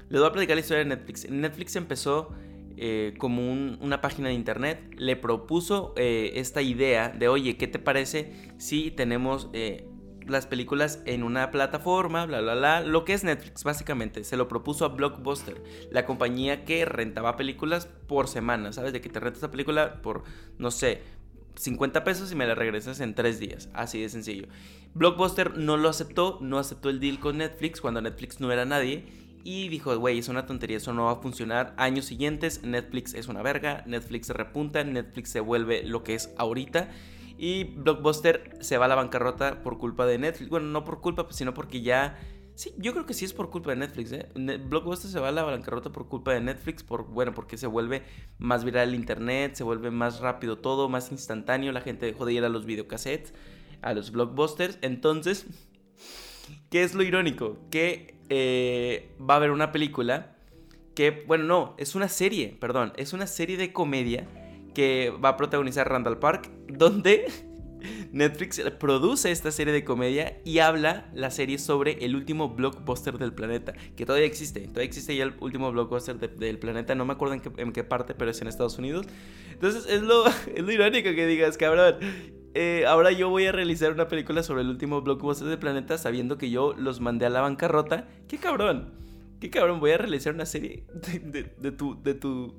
les 0.09 0.21
voy 0.21 0.29
a 0.29 0.33
platicar 0.33 0.57
la 0.57 0.61
historia 0.61 0.85
de 0.85 0.91
Netflix. 0.91 1.31
Netflix 1.31 1.77
empezó 1.77 2.35
eh, 2.77 3.15
como 3.19 3.53
una 3.53 4.01
página 4.01 4.29
de 4.29 4.35
internet, 4.35 4.95
le 4.97 5.17
propuso 5.17 5.95
eh, 5.97 6.33
esta 6.35 6.61
idea 6.61 7.09
de, 7.09 7.29
oye, 7.29 7.57
¿qué 7.57 7.67
te 7.67 7.79
parece 7.79 8.33
si 8.59 8.91
tenemos... 8.91 9.49
Eh, 9.53 9.89
las 10.27 10.47
películas 10.47 11.03
en 11.05 11.23
una 11.23 11.51
plataforma, 11.51 12.27
bla, 12.27 12.41
bla, 12.41 12.55
bla. 12.55 12.81
Lo 12.81 13.05
que 13.05 13.13
es 13.13 13.25
Netflix, 13.25 13.65
básicamente. 13.65 14.25
Se 14.25 14.37
lo 14.37 14.49
propuso 14.49 14.85
a 14.85 14.89
Blockbuster, 14.89 15.63
la 15.91 16.07
compañía 16.07 16.65
que 16.65 16.85
rentaba 16.85 17.37
películas 17.37 17.87
por 18.07 18.29
semana, 18.29 18.73
¿sabes? 18.73 18.93
De 18.93 19.01
que 19.01 19.09
te 19.09 19.21
rentas 19.21 19.39
esa 19.39 19.51
película 19.51 20.01
por, 20.03 20.23
no 20.59 20.71
sé, 20.71 21.03
50 21.57 22.05
pesos 22.05 22.33
y 22.33 22.35
me 22.35 22.47
la 22.47 22.55
regresas 22.55 23.01
en 23.01 23.15
3 23.15 23.41
días. 23.41 23.69
Así 23.75 24.01
de 24.01 24.09
sencillo. 24.09 24.47
Blockbuster 24.95 25.57
no 25.57 25.77
lo 25.77 25.89
aceptó, 25.89 26.39
no 26.41 26.59
aceptó 26.59 26.91
el 26.91 27.01
deal 27.01 27.19
con 27.19 27.39
Netflix 27.39 27.81
cuando 27.81 28.01
Netflix 28.01 28.41
no 28.41 28.53
era 28.53 28.65
nadie. 28.65 29.05
Y 29.47 29.69
dijo, 29.69 29.95
güey, 29.99 30.19
es 30.19 30.29
una 30.29 30.47
tontería, 30.47 30.79
eso 30.79 30.95
no 30.95 31.05
va 31.05 31.13
a 31.13 31.17
funcionar. 31.17 31.75
Años 31.77 32.07
siguientes, 32.07 32.63
Netflix 32.63 33.13
es 33.13 33.29
una 33.29 33.43
verga, 33.43 33.85
Netflix 33.87 34.29
se 34.29 34.33
repunta, 34.33 34.83
Netflix 34.85 35.31
se 35.31 35.41
vuelve 35.41 35.83
lo 35.85 36.03
que 36.03 36.15
es 36.15 36.33
ahorita. 36.39 36.89
Y 37.37 37.65
Blockbuster 37.65 38.57
se 38.61 38.79
va 38.79 38.87
a 38.87 38.89
la 38.89 38.95
bancarrota 38.95 39.63
por 39.63 39.77
culpa 39.77 40.07
de 40.07 40.19
Netflix. 40.19 40.49
Bueno, 40.49 40.69
no 40.69 40.85
por 40.85 41.01
culpa, 41.01 41.27
sino 41.31 41.53
porque 41.53 41.83
ya 41.83 42.19
Sí, 42.55 42.73
yo 42.79 42.93
creo 42.93 43.05
que 43.05 43.15
sí 43.15 43.25
es 43.25 43.33
por 43.33 43.51
culpa 43.51 43.71
de 43.71 43.77
Netflix, 43.77 44.13
¿eh? 44.13 44.29
Blockbuster 44.35 45.11
se 45.11 45.19
va 45.19 45.29
a 45.29 45.33
la 45.33 45.43
bancarrota 45.43 45.91
por 45.91 46.07
culpa 46.07 46.33
de 46.33 46.41
Netflix, 46.41 46.85
por, 46.85 47.05
bueno, 47.09 47.35
porque 47.35 47.57
se 47.57 47.67
vuelve 47.67 48.03
más 48.39 48.65
viral 48.65 48.91
el 48.91 48.95
internet, 48.95 49.55
se 49.57 49.65
vuelve 49.65 49.91
más 49.91 50.21
rápido 50.21 50.59
todo, 50.59 50.89
más 50.89 51.11
instantáneo, 51.11 51.73
la 51.73 51.81
gente 51.81 52.07
dejó 52.07 52.25
de 52.25 52.35
ir 52.35 52.45
a 52.45 52.49
los 52.49 52.65
videocassettes, 52.65 53.35
a 53.83 53.93
los 53.93 54.13
blockbusters, 54.13 54.79
entonces, 54.83 55.47
¿qué 56.71 56.85
es 56.85 56.95
lo 56.95 57.03
irónico? 57.03 57.59
Que 57.71 58.21
eh, 58.29 59.17
va 59.21 59.35
a 59.35 59.37
haber 59.39 59.51
una 59.51 59.73
película 59.73 60.37
que, 60.95 61.25
bueno, 61.27 61.45
no, 61.45 61.75
es 61.77 61.97
una 61.97 62.09
serie, 62.09 62.57
perdón, 62.61 62.93
es 62.97 63.13
una 63.13 63.27
serie 63.27 63.57
de 63.57 63.73
comedia 63.73 64.29
que 64.75 65.11
va 65.11 65.31
a 65.31 65.37
protagonizar 65.37 65.89
Randall 65.89 66.19
Park, 66.21 66.51
donde 66.69 67.27
Netflix 68.13 68.61
produce 68.79 69.31
esta 69.31 69.51
serie 69.51 69.73
de 69.73 69.85
comedia 69.85 70.39
y 70.45 70.59
habla 70.59 71.11
la 71.15 71.31
serie 71.31 71.59
sobre 71.59 72.05
el 72.05 72.17
último 72.17 72.51
blockbuster 72.51 73.19
del 73.19 73.33
planeta, 73.33 73.75
que 73.97 74.07
todavía 74.07 74.27
existe, 74.27 74.61
todavía 74.61 74.85
existe 74.85 75.17
ya 75.17 75.25
el 75.25 75.35
último 75.41 75.71
blockbuster 75.73 76.19
del 76.19 76.59
planeta, 76.59 76.95
no 76.95 77.05
me 77.05 77.13
acuerdo 77.13 77.35
en 77.35 77.73
qué, 77.73 77.85
parte, 77.85 78.15
pero 78.15 78.31
es 78.31 78.41
en 78.41 78.49
Estados 78.49 78.79
Unidos. 78.79 79.07
Entonces 79.53 79.87
es 79.89 80.03
lo, 80.03 80.27
es 80.55 80.69
irónico 80.69 81.11
que 81.15 81.27
digas, 81.27 81.57
cabrón. 81.57 81.97
Eh, 82.57 82.85
ahora 82.87 83.11
yo 83.11 83.31
voy 83.31 83.47
a 83.47 83.53
realizar 83.53 83.93
una 83.93 84.07
película 84.07 84.45
sobre 84.45 84.63
el 84.63 84.69
último 84.69 85.03
blockbuster 85.03 85.49
del 85.49 85.59
planeta 85.59 85.99
sabiendo 85.99 86.39
que 86.39 86.51
yo 86.51 86.73
los 86.75 87.01
mandé 87.01 87.27
a 87.27 87.31
la 87.31 87.41
bancarrota. 87.41 88.07
¡Qué 88.29 88.39
cabrón! 88.39 88.95
¡Qué 89.41 89.51
cabrón! 89.51 89.81
Voy 89.81 89.91
a 89.91 89.99
realizar 89.99 90.35
una 90.35 90.47
serie 90.47 90.85
de 90.93 91.73
tu... 91.73 92.01
De 92.01 92.15
tu 92.15 92.57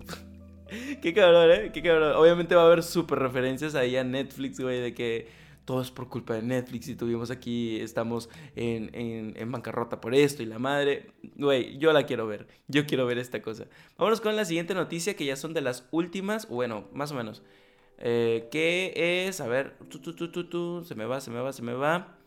Qué 1.01 1.13
cabrón, 1.13 1.51
¿eh? 1.51 1.71
Qué 1.73 1.81
cabrón. 1.81 2.13
Obviamente 2.15 2.55
va 2.55 2.63
a 2.63 2.65
haber 2.65 2.83
súper 2.83 3.19
referencias 3.19 3.75
ahí 3.75 3.95
a 3.97 4.03
Netflix, 4.03 4.59
güey, 4.59 4.79
de 4.81 4.93
que 4.93 5.27
todo 5.65 5.81
es 5.81 5.91
por 5.91 6.09
culpa 6.09 6.35
de 6.35 6.43
Netflix 6.43 6.87
y 6.87 6.95
tuvimos 6.95 7.31
aquí, 7.31 7.79
estamos 7.79 8.29
en, 8.55 8.91
en, 9.35 9.51
bancarrota 9.51 9.99
por 9.99 10.13
esto 10.13 10.43
y 10.43 10.45
la 10.45 10.59
madre. 10.59 11.11
Güey, 11.35 11.77
yo 11.77 11.91
la 11.91 12.05
quiero 12.05 12.27
ver. 12.27 12.47
Yo 12.67 12.85
quiero 12.85 13.05
ver 13.05 13.17
esta 13.17 13.41
cosa. 13.41 13.65
Vámonos 13.97 14.21
con 14.21 14.35
la 14.35 14.45
siguiente 14.45 14.73
noticia 14.73 15.15
que 15.15 15.25
ya 15.25 15.35
son 15.35 15.53
de 15.53 15.61
las 15.61 15.87
últimas, 15.91 16.47
bueno, 16.47 16.87
más 16.93 17.11
o 17.11 17.15
menos. 17.15 17.41
Eh, 17.97 18.47
¿Qué 18.51 19.25
es? 19.27 19.41
A 19.41 19.47
ver, 19.47 19.75
tu, 19.89 19.99
tu, 19.99 20.83
se 20.85 20.95
me 20.95 21.05
va, 21.05 21.19
se 21.21 21.31
me 21.31 21.39
va, 21.39 21.51
se 21.51 21.63
me 21.63 21.73
va. 21.73 22.17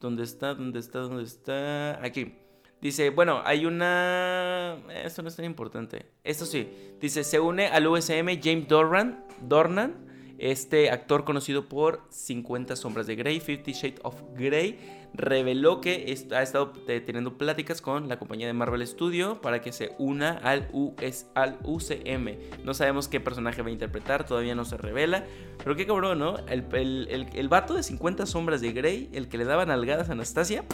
¿Dónde 0.00 0.22
está? 0.22 0.54
¿Dónde 0.54 0.78
está? 0.78 1.00
¿Dónde 1.00 1.24
está? 1.24 2.02
Aquí. 2.04 2.34
Dice, 2.80 3.10
bueno, 3.10 3.42
hay 3.44 3.66
una... 3.66 4.76
Esto 5.04 5.22
no 5.22 5.28
es 5.28 5.36
tan 5.36 5.44
importante. 5.44 6.06
Esto 6.22 6.44
sí. 6.44 6.68
Dice, 7.00 7.24
se 7.24 7.40
une 7.40 7.68
al 7.68 7.86
USM 7.86 8.38
James 8.42 8.68
Dornan, 8.68 10.06
este 10.38 10.90
actor 10.90 11.24
conocido 11.24 11.68
por 11.68 12.02
50 12.10 12.76
sombras 12.76 13.06
de 13.06 13.16
Grey, 13.16 13.40
50 13.40 13.70
Shades 13.70 14.00
of 14.02 14.22
Grey, 14.34 15.05
reveló 15.16 15.80
que 15.80 16.14
ha 16.32 16.42
estado 16.42 16.72
teniendo 16.86 17.38
pláticas 17.38 17.80
con 17.80 18.08
la 18.08 18.18
compañía 18.18 18.46
de 18.46 18.52
Marvel 18.52 18.86
Studio 18.86 19.40
para 19.40 19.60
que 19.60 19.72
se 19.72 19.94
una 19.98 20.30
al, 20.30 20.68
US, 20.72 21.26
al 21.34 21.58
UCM. 21.64 22.36
No 22.64 22.74
sabemos 22.74 23.08
qué 23.08 23.18
personaje 23.18 23.62
va 23.62 23.68
a 23.68 23.72
interpretar, 23.72 24.26
todavía 24.26 24.54
no 24.54 24.64
se 24.64 24.76
revela. 24.76 25.24
Pero 25.58 25.74
qué 25.74 25.86
cabrón, 25.86 26.18
¿no? 26.18 26.36
El, 26.46 26.66
el, 26.72 27.28
el, 27.34 27.48
vato 27.48 27.74
de 27.74 27.82
50 27.82 28.26
sombras 28.26 28.60
de 28.60 28.72
Grey, 28.72 29.08
el 29.12 29.28
que 29.28 29.38
le 29.38 29.44
daba 29.44 29.64
nalgadas 29.64 30.10
a 30.10 30.12
Anastasia, 30.12 30.64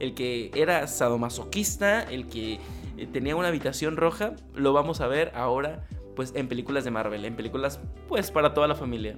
el 0.00 0.14
que 0.14 0.50
era 0.54 0.86
sadomasoquista, 0.86 2.02
el 2.02 2.26
que 2.26 2.58
eh, 2.96 3.06
tenía 3.06 3.36
una 3.36 3.48
habitación 3.48 3.96
roja, 3.96 4.34
lo 4.54 4.72
vamos 4.72 5.00
a 5.00 5.06
ver 5.06 5.32
ahora 5.34 5.86
pues 6.16 6.32
en 6.36 6.48
películas 6.48 6.84
de 6.84 6.90
Marvel, 6.90 7.24
en 7.24 7.36
películas 7.36 7.80
pues 8.08 8.30
para 8.30 8.54
toda 8.54 8.68
la 8.68 8.74
familia. 8.74 9.16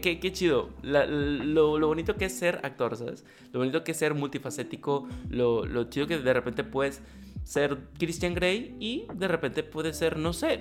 Qué, 0.00 0.32
chido. 0.32 0.70
lo, 0.82 1.78
lo, 1.78 1.86
bonito 1.86 2.16
que 2.16 2.26
es 2.26 2.38
ser 2.38 2.60
actor, 2.62 2.96
¿sabes? 2.96 3.24
Lo 3.52 3.60
bonito 3.60 3.84
que 3.84 3.92
es 3.92 3.98
ser 3.98 4.14
multifacético, 4.14 5.08
lo, 5.28 5.66
lo 5.66 5.84
chido 5.90 6.06
que 6.06 6.18
de 6.18 6.32
repente 6.32 6.64
puedes 6.64 7.02
ser 7.44 7.78
Christian 7.98 8.34
Grey 8.34 8.76
y 8.80 9.06
de 9.14 9.28
repente 9.28 9.62
puede 9.62 9.92
ser, 9.92 10.16
no 10.16 10.32
sé, 10.32 10.60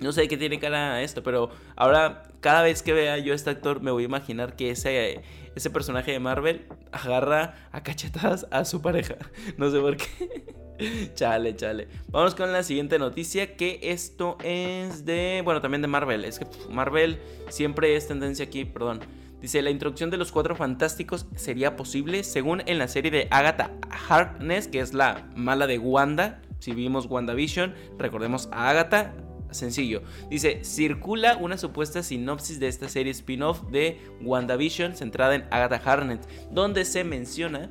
no 0.00 0.12
sé 0.12 0.28
qué 0.28 0.36
tiene 0.36 0.58
cara 0.58 1.02
esto, 1.02 1.22
pero 1.22 1.50
ahora 1.76 2.24
cada 2.40 2.62
vez 2.62 2.82
que 2.82 2.92
vea 2.92 3.18
yo 3.18 3.34
este 3.34 3.50
actor 3.50 3.80
me 3.80 3.90
voy 3.90 4.02
a 4.02 4.06
imaginar 4.06 4.56
que 4.56 4.70
ese, 4.70 5.22
ese 5.54 5.70
personaje 5.70 6.12
de 6.12 6.18
Marvel 6.18 6.66
agarra 6.90 7.54
a 7.70 7.82
cachetadas 7.82 8.46
a 8.50 8.64
su 8.64 8.82
pareja. 8.82 9.16
No 9.56 9.70
sé 9.70 9.80
por 9.80 9.96
qué. 9.96 10.51
chale, 11.14 11.56
chale. 11.56 11.88
Vamos 12.08 12.34
con 12.34 12.52
la 12.52 12.62
siguiente 12.62 12.98
noticia, 12.98 13.56
que 13.56 13.78
esto 13.82 14.36
es 14.42 15.04
de, 15.04 15.42
bueno, 15.44 15.60
también 15.60 15.82
de 15.82 15.88
Marvel. 15.88 16.24
Es 16.24 16.38
que 16.38 16.46
Marvel 16.70 17.18
siempre 17.48 17.96
es 17.96 18.08
tendencia 18.08 18.44
aquí, 18.44 18.64
perdón. 18.64 19.00
Dice, 19.40 19.60
la 19.60 19.70
introducción 19.70 20.10
de 20.10 20.16
los 20.16 20.30
cuatro 20.30 20.54
fantásticos 20.54 21.26
sería 21.34 21.74
posible 21.74 22.22
según 22.22 22.62
en 22.66 22.78
la 22.78 22.86
serie 22.86 23.10
de 23.10 23.26
Agatha 23.30 23.72
Harkness, 24.08 24.68
que 24.68 24.78
es 24.78 24.94
la 24.94 25.28
mala 25.34 25.66
de 25.66 25.78
Wanda. 25.78 26.40
Si 26.60 26.72
vimos 26.72 27.06
WandaVision, 27.06 27.74
recordemos 27.98 28.48
a 28.52 28.70
Agatha. 28.70 29.14
Sencillo. 29.50 30.02
Dice, 30.30 30.64
circula 30.64 31.36
una 31.36 31.58
supuesta 31.58 32.02
sinopsis 32.02 32.58
de 32.58 32.68
esta 32.68 32.88
serie 32.88 33.12
spin-off 33.12 33.62
de 33.70 34.00
WandaVision 34.22 34.94
centrada 34.96 35.34
en 35.34 35.44
Agatha 35.50 35.82
Harkness, 35.84 36.20
donde 36.50 36.86
se 36.86 37.04
menciona 37.04 37.68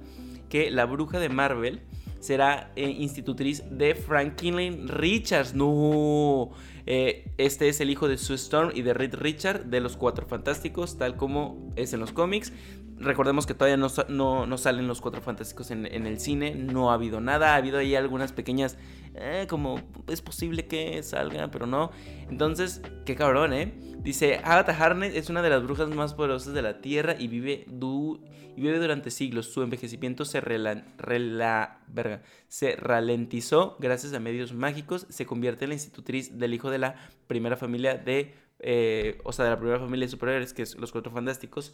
que 0.49 0.69
la 0.69 0.85
bruja 0.85 1.19
de 1.19 1.29
Marvel 1.29 1.81
será 2.21 2.71
eh, 2.75 2.89
institutriz 2.89 3.63
de 3.69 3.95
Franklin 3.95 4.87
Richards. 4.87 5.53
No. 5.53 6.51
Eh, 6.85 7.29
este 7.37 7.67
es 7.67 7.81
el 7.81 7.89
hijo 7.89 8.07
de 8.07 8.17
Sue 8.17 8.35
Storm 8.35 8.71
y 8.73 8.81
de 8.81 8.93
Reed 8.93 9.15
Richard 9.15 9.65
de 9.65 9.81
los 9.81 9.97
Cuatro 9.97 10.25
Fantásticos, 10.25 10.97
tal 10.97 11.17
como 11.17 11.71
es 11.75 11.93
en 11.93 11.99
los 11.99 12.11
cómics. 12.13 12.53
Recordemos 13.01 13.47
que 13.47 13.55
todavía 13.55 13.77
no, 13.77 14.57
salen 14.57 14.87
los 14.87 15.01
Cuatro 15.01 15.21
Fantásticos 15.21 15.71
en, 15.71 15.85
el 15.85 16.19
cine, 16.19 16.53
no 16.53 16.91
ha 16.91 16.93
habido 16.93 17.19
nada, 17.19 17.53
ha 17.53 17.55
habido 17.55 17.79
ahí 17.79 17.95
algunas 17.95 18.31
pequeñas, 18.31 18.77
eh, 19.15 19.47
como 19.49 19.81
es 20.07 20.21
posible 20.21 20.67
que 20.67 21.01
salga, 21.01 21.49
pero 21.49 21.65
no. 21.65 21.91
Entonces, 22.29 22.81
qué 23.05 23.15
cabrón, 23.15 23.53
¿eh? 23.53 23.73
Dice, 23.97 24.39
Agatha 24.43 24.77
Harness 24.77 25.15
es 25.15 25.29
una 25.29 25.41
de 25.41 25.49
las 25.49 25.63
brujas 25.63 25.89
más 25.89 26.13
poderosas 26.13 26.53
de 26.53 26.61
la 26.61 26.79
Tierra 26.81 27.15
y 27.17 27.27
vive, 27.27 27.65
y 27.67 28.61
vive 28.61 28.79
durante 28.79 29.09
siglos. 29.09 29.47
Su 29.47 29.63
envejecimiento 29.63 30.23
se, 30.23 30.39
verga, 30.39 32.21
se 32.47 32.75
ralentizó 32.75 33.77
gracias 33.79 34.13
a 34.13 34.19
medios 34.19 34.53
mágicos. 34.53 35.07
Se 35.09 35.25
convierte 35.25 35.65
en 35.65 35.69
la 35.69 35.75
institutriz 35.75 36.37
del 36.37 36.53
hijo 36.53 36.69
de 36.69 36.77
la 36.77 36.95
primera 37.27 37.57
familia 37.57 37.95
de... 37.95 38.35
Eh, 38.63 39.19
o 39.23 39.31
sea, 39.31 39.45
de 39.45 39.51
la 39.51 39.57
primera 39.57 39.79
familia 39.79 40.05
de 40.05 40.11
superhéroes, 40.11 40.53
que 40.53 40.61
es 40.61 40.75
los 40.75 40.91
Cuatro 40.91 41.11
Fantásticos. 41.11 41.73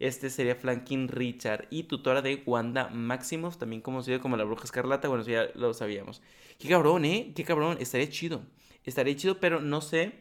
Este 0.00 0.30
sería 0.30 0.56
Franklin 0.56 1.08
Richard 1.08 1.66
y 1.68 1.82
tutora 1.82 2.22
de 2.22 2.42
Wanda 2.46 2.88
Maximoff, 2.88 3.58
también 3.58 3.82
conocido 3.82 4.18
como 4.20 4.38
la 4.38 4.44
Bruja 4.44 4.64
Escarlata. 4.64 5.08
Bueno, 5.08 5.22
eso 5.22 5.30
ya 5.30 5.50
lo 5.54 5.74
sabíamos. 5.74 6.22
Qué 6.58 6.68
cabrón, 6.68 7.04
¿eh? 7.04 7.32
Qué 7.36 7.44
cabrón. 7.44 7.76
Estaría 7.80 8.08
chido. 8.08 8.40
Estaría 8.82 9.14
chido, 9.14 9.38
pero 9.40 9.60
no 9.60 9.82
sé. 9.82 10.14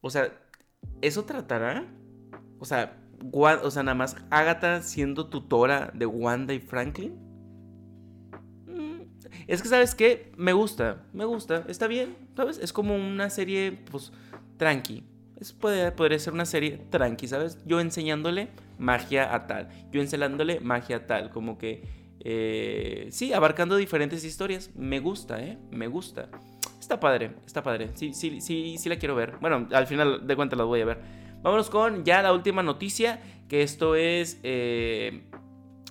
O 0.00 0.10
sea, 0.10 0.36
¿eso 1.02 1.24
tratará? 1.24 1.86
O 2.58 2.64
sea, 2.64 3.00
o 3.32 3.70
sea, 3.70 3.82
nada 3.84 3.94
más 3.94 4.16
Agatha 4.30 4.82
siendo 4.82 5.28
tutora 5.28 5.92
de 5.94 6.06
Wanda 6.06 6.52
y 6.52 6.58
Franklin. 6.58 7.16
Mm, 8.66 9.02
es 9.46 9.62
que, 9.62 9.68
¿sabes 9.68 9.94
qué? 9.94 10.32
Me 10.36 10.52
gusta, 10.52 11.06
me 11.12 11.24
gusta, 11.24 11.64
está 11.68 11.86
bien, 11.86 12.16
¿sabes? 12.36 12.58
Es 12.58 12.72
como 12.72 12.96
una 12.96 13.30
serie, 13.30 13.70
pues, 13.88 14.12
tranqui. 14.56 15.04
Puede, 15.52 15.92
podría 15.92 16.18
ser 16.18 16.32
una 16.32 16.46
serie 16.46 16.78
tranqui, 16.90 17.28
¿sabes? 17.28 17.58
Yo 17.66 17.80
enseñándole 17.80 18.48
magia 18.78 19.34
a 19.34 19.46
tal, 19.46 19.68
yo 19.92 20.00
enseñándole 20.00 20.60
magia 20.60 20.96
a 20.96 21.06
tal, 21.06 21.30
como 21.30 21.58
que, 21.58 21.82
eh, 22.20 23.08
sí, 23.10 23.32
abarcando 23.32 23.76
diferentes 23.76 24.24
historias. 24.24 24.70
Me 24.74 25.00
gusta, 25.00 25.42
¿eh? 25.42 25.58
Me 25.70 25.86
gusta. 25.86 26.28
Está 26.80 27.00
padre, 27.00 27.32
está 27.46 27.62
padre. 27.62 27.90
Sí, 27.94 28.14
sí, 28.14 28.40
sí, 28.40 28.76
sí 28.78 28.88
la 28.88 28.96
quiero 28.96 29.14
ver. 29.14 29.34
Bueno, 29.40 29.68
al 29.72 29.86
final 29.86 30.26
de 30.26 30.36
cuentas 30.36 30.58
la 30.58 30.64
voy 30.64 30.80
a 30.80 30.84
ver. 30.84 30.98
Vámonos 31.42 31.68
con 31.68 32.04
ya 32.04 32.22
la 32.22 32.32
última 32.32 32.62
noticia, 32.62 33.20
que 33.48 33.62
esto 33.62 33.96
es, 33.96 34.40
eh, 34.42 35.24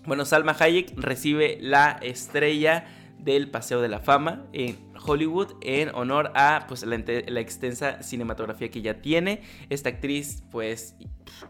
bueno, 0.06 0.26
Salma 0.26 0.56
Hayek 0.60 0.94
recibe 0.98 1.58
la 1.62 2.00
estrella 2.02 2.86
del 3.24 3.50
Paseo 3.50 3.82
de 3.82 3.88
la 3.88 4.00
Fama 4.00 4.46
en 4.52 4.78
Hollywood 5.06 5.54
en 5.62 5.90
honor 5.96 6.32
a 6.36 6.66
pues, 6.68 6.84
la, 6.84 6.96
extensa 7.40 8.04
cinematografía 8.04 8.70
que 8.70 8.82
ya 8.82 9.02
tiene. 9.02 9.42
Esta 9.70 9.90
actriz, 9.90 10.44
pues, 10.52 10.96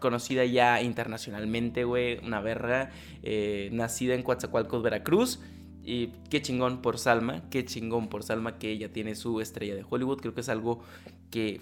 conocida 0.00 0.44
ya 0.44 0.82
internacionalmente, 0.82 1.84
güey, 1.84 2.18
una 2.24 2.40
verga, 2.40 2.90
eh, 3.22 3.70
nacida 3.72 4.14
en 4.14 4.22
Coatzacoalcos, 4.22 4.82
Veracruz. 4.82 5.40
Y 5.82 6.08
qué 6.30 6.40
chingón 6.40 6.80
por 6.80 6.98
Salma, 6.98 7.42
qué 7.50 7.64
chingón 7.64 8.08
por 8.08 8.22
Salma 8.22 8.58
que 8.58 8.70
ella 8.70 8.92
tiene 8.92 9.14
su 9.14 9.40
estrella 9.40 9.74
de 9.74 9.84
Hollywood. 9.88 10.20
Creo 10.20 10.34
que 10.34 10.40
es 10.40 10.48
algo 10.48 10.82
que, 11.30 11.60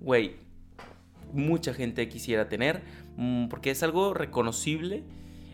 güey, 0.00 0.36
mucha 1.32 1.74
gente 1.74 2.08
quisiera 2.08 2.48
tener, 2.48 2.82
mm, 3.16 3.48
porque 3.48 3.70
es 3.70 3.82
algo 3.82 4.14
reconocible, 4.14 5.02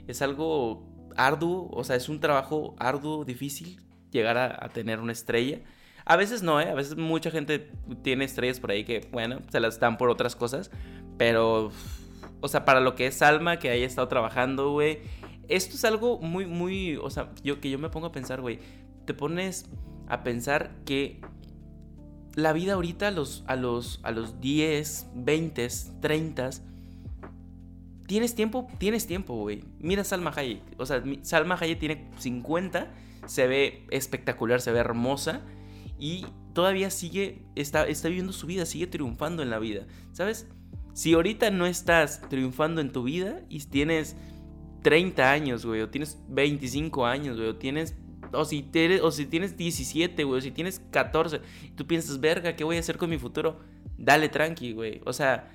es 0.06 0.22
algo 0.22 0.86
arduo, 1.16 1.68
o 1.72 1.82
sea, 1.82 1.96
es 1.96 2.08
un 2.08 2.20
trabajo 2.20 2.76
arduo, 2.78 3.24
difícil, 3.24 3.80
llegar 4.14 4.38
a, 4.38 4.68
tener 4.68 5.00
una 5.00 5.12
estrella. 5.12 5.60
A 6.06 6.16
veces 6.16 6.42
no, 6.42 6.60
¿eh? 6.60 6.70
A 6.70 6.74
veces 6.74 6.96
mucha 6.96 7.30
gente 7.30 7.70
tiene 8.02 8.24
estrellas 8.24 8.60
por 8.60 8.70
ahí 8.70 8.84
que, 8.84 9.06
bueno, 9.12 9.40
se 9.50 9.60
las 9.60 9.80
dan 9.80 9.98
por 9.98 10.08
otras 10.08 10.36
cosas. 10.36 10.70
Pero, 11.18 11.70
o 12.40 12.48
sea, 12.48 12.64
para 12.64 12.80
lo 12.80 12.94
que 12.94 13.06
es 13.06 13.20
Alma, 13.22 13.58
que 13.58 13.70
haya 13.70 13.86
estado 13.86 14.08
trabajando, 14.08 14.70
güey. 14.70 15.00
Esto 15.48 15.76
es 15.76 15.84
algo 15.84 16.18
muy, 16.20 16.46
muy, 16.46 16.96
o 16.96 17.10
sea, 17.10 17.30
yo, 17.42 17.60
que 17.60 17.70
yo 17.70 17.78
me 17.78 17.90
pongo 17.90 18.06
a 18.06 18.12
pensar, 18.12 18.40
güey. 18.40 18.58
Te 19.04 19.12
pones 19.12 19.66
a 20.08 20.22
pensar 20.22 20.70
que 20.84 21.20
la 22.34 22.52
vida 22.52 22.74
ahorita 22.74 23.10
los, 23.10 23.44
a 23.46 23.56
los, 23.56 24.00
a 24.02 24.10
los 24.10 24.40
10, 24.40 25.10
20, 25.14 25.68
30 26.00 26.50
tienes 28.06 28.34
tiempo, 28.34 28.66
tienes 28.78 29.06
tiempo, 29.06 29.34
güey. 29.34 29.64
Mira 29.80 30.04
Salma 30.04 30.32
Hayek. 30.34 30.62
O 30.78 30.86
sea, 30.86 31.02
Salma 31.22 31.56
Hayek 31.60 31.78
tiene 31.78 32.10
50 32.18 32.90
se 33.26 33.46
ve 33.46 33.86
espectacular, 33.90 34.60
se 34.60 34.72
ve 34.72 34.80
hermosa 34.80 35.42
y 35.98 36.26
todavía 36.52 36.90
sigue, 36.90 37.42
está, 37.54 37.86
está 37.86 38.08
viviendo 38.08 38.32
su 38.32 38.46
vida, 38.46 38.66
sigue 38.66 38.86
triunfando 38.86 39.42
en 39.42 39.50
la 39.50 39.58
vida, 39.58 39.86
¿sabes? 40.12 40.48
Si 40.92 41.14
ahorita 41.14 41.50
no 41.50 41.66
estás 41.66 42.28
triunfando 42.28 42.80
en 42.80 42.92
tu 42.92 43.02
vida 43.02 43.40
y 43.48 43.60
tienes 43.60 44.16
30 44.82 45.30
años, 45.30 45.66
güey, 45.66 45.80
o 45.80 45.88
tienes 45.88 46.22
25 46.28 47.06
años, 47.06 47.36
güey, 47.36 47.48
o 47.48 47.56
tienes 47.56 47.96
o 48.32 48.44
si, 48.44 48.68
o 49.02 49.10
si 49.10 49.26
tienes 49.26 49.56
17, 49.56 50.24
güey, 50.24 50.38
o 50.38 50.40
si 50.40 50.50
tienes 50.50 50.80
14, 50.90 51.40
y 51.62 51.70
tú 51.70 51.86
piensas, 51.86 52.20
verga, 52.20 52.56
¿qué 52.56 52.64
voy 52.64 52.76
a 52.76 52.80
hacer 52.80 52.96
con 52.96 53.10
mi 53.10 53.18
futuro? 53.18 53.60
Dale 53.96 54.28
tranqui, 54.28 54.72
güey. 54.72 55.00
O 55.06 55.12
sea, 55.12 55.48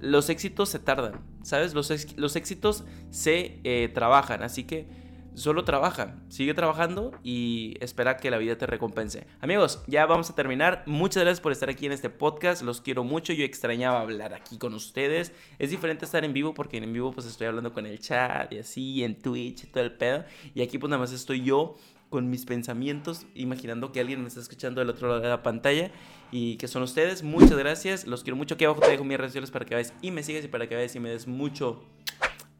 los 0.00 0.28
éxitos 0.28 0.68
se 0.68 0.78
tardan, 0.78 1.20
¿sabes? 1.42 1.74
Los, 1.74 1.90
los 2.16 2.36
éxitos 2.36 2.84
se 3.10 3.60
eh, 3.64 3.90
trabajan, 3.92 4.42
así 4.42 4.64
que 4.64 4.88
solo 5.34 5.64
trabaja, 5.64 6.16
sigue 6.28 6.54
trabajando 6.54 7.12
y 7.22 7.76
espera 7.80 8.16
que 8.16 8.30
la 8.30 8.38
vida 8.38 8.56
te 8.56 8.66
recompense. 8.66 9.26
Amigos, 9.40 9.82
ya 9.86 10.06
vamos 10.06 10.30
a 10.30 10.34
terminar. 10.34 10.84
Muchas 10.86 11.22
gracias 11.22 11.40
por 11.40 11.52
estar 11.52 11.68
aquí 11.68 11.86
en 11.86 11.92
este 11.92 12.10
podcast. 12.10 12.62
Los 12.62 12.80
quiero 12.80 13.04
mucho. 13.04 13.32
Yo 13.32 13.44
extrañaba 13.44 14.00
hablar 14.00 14.32
aquí 14.34 14.58
con 14.58 14.74
ustedes. 14.74 15.32
Es 15.58 15.70
diferente 15.70 16.04
estar 16.04 16.24
en 16.24 16.32
vivo 16.32 16.54
porque 16.54 16.78
en 16.78 16.92
vivo 16.92 17.12
pues 17.12 17.26
estoy 17.26 17.48
hablando 17.48 17.72
con 17.72 17.86
el 17.86 17.98
chat 17.98 18.52
y 18.52 18.58
así, 18.58 19.04
en 19.04 19.20
Twitch 19.20 19.64
y 19.64 19.66
todo 19.66 19.84
el 19.84 19.92
pedo. 19.92 20.24
Y 20.54 20.62
aquí 20.62 20.78
pues 20.78 20.88
nada 20.88 21.00
más 21.00 21.12
estoy 21.12 21.42
yo 21.42 21.76
con 22.14 22.30
mis 22.30 22.44
pensamientos, 22.44 23.26
imaginando 23.34 23.90
que 23.90 23.98
alguien 23.98 24.22
me 24.22 24.28
está 24.28 24.38
escuchando 24.38 24.80
del 24.80 24.88
otro 24.88 25.08
lado 25.08 25.20
de 25.20 25.28
la 25.28 25.42
pantalla 25.42 25.90
y 26.30 26.56
que 26.58 26.68
son 26.68 26.84
ustedes. 26.84 27.24
Muchas 27.24 27.58
gracias, 27.58 28.06
los 28.06 28.22
quiero 28.22 28.36
mucho. 28.36 28.54
Aquí 28.54 28.64
abajo 28.64 28.78
te 28.78 28.88
dejo 28.88 29.02
mis 29.02 29.18
redes 29.18 29.32
sociales 29.32 29.50
para 29.50 29.64
que 29.64 29.74
veas 29.74 29.92
y 30.00 30.12
me 30.12 30.22
sigas 30.22 30.44
y 30.44 30.46
para 30.46 30.68
que 30.68 30.76
veas 30.76 30.94
y 30.94 31.00
me 31.00 31.08
des 31.08 31.26
mucho 31.26 31.82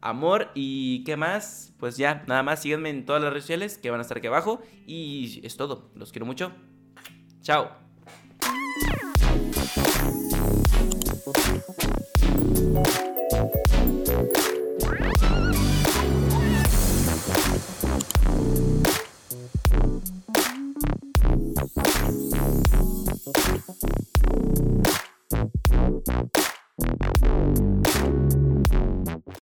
amor. 0.01 0.49
¿Y 0.55 1.05
qué 1.05 1.15
más? 1.15 1.73
Pues 1.79 1.95
ya, 1.95 2.25
nada 2.27 2.43
más, 2.43 2.63
síganme 2.63 2.89
en 2.89 3.05
todas 3.05 3.21
las 3.21 3.31
redes 3.31 3.45
sociales 3.45 3.77
que 3.77 3.89
van 3.89 4.01
a 4.01 4.01
estar 4.01 4.17
aquí 4.17 4.27
abajo. 4.27 4.61
Y 4.85 5.39
es 5.41 5.55
todo, 5.55 5.89
los 5.95 6.11
quiero 6.11 6.25
mucho. 6.25 6.51
Chao. 7.41 7.71
Música 26.15 27.94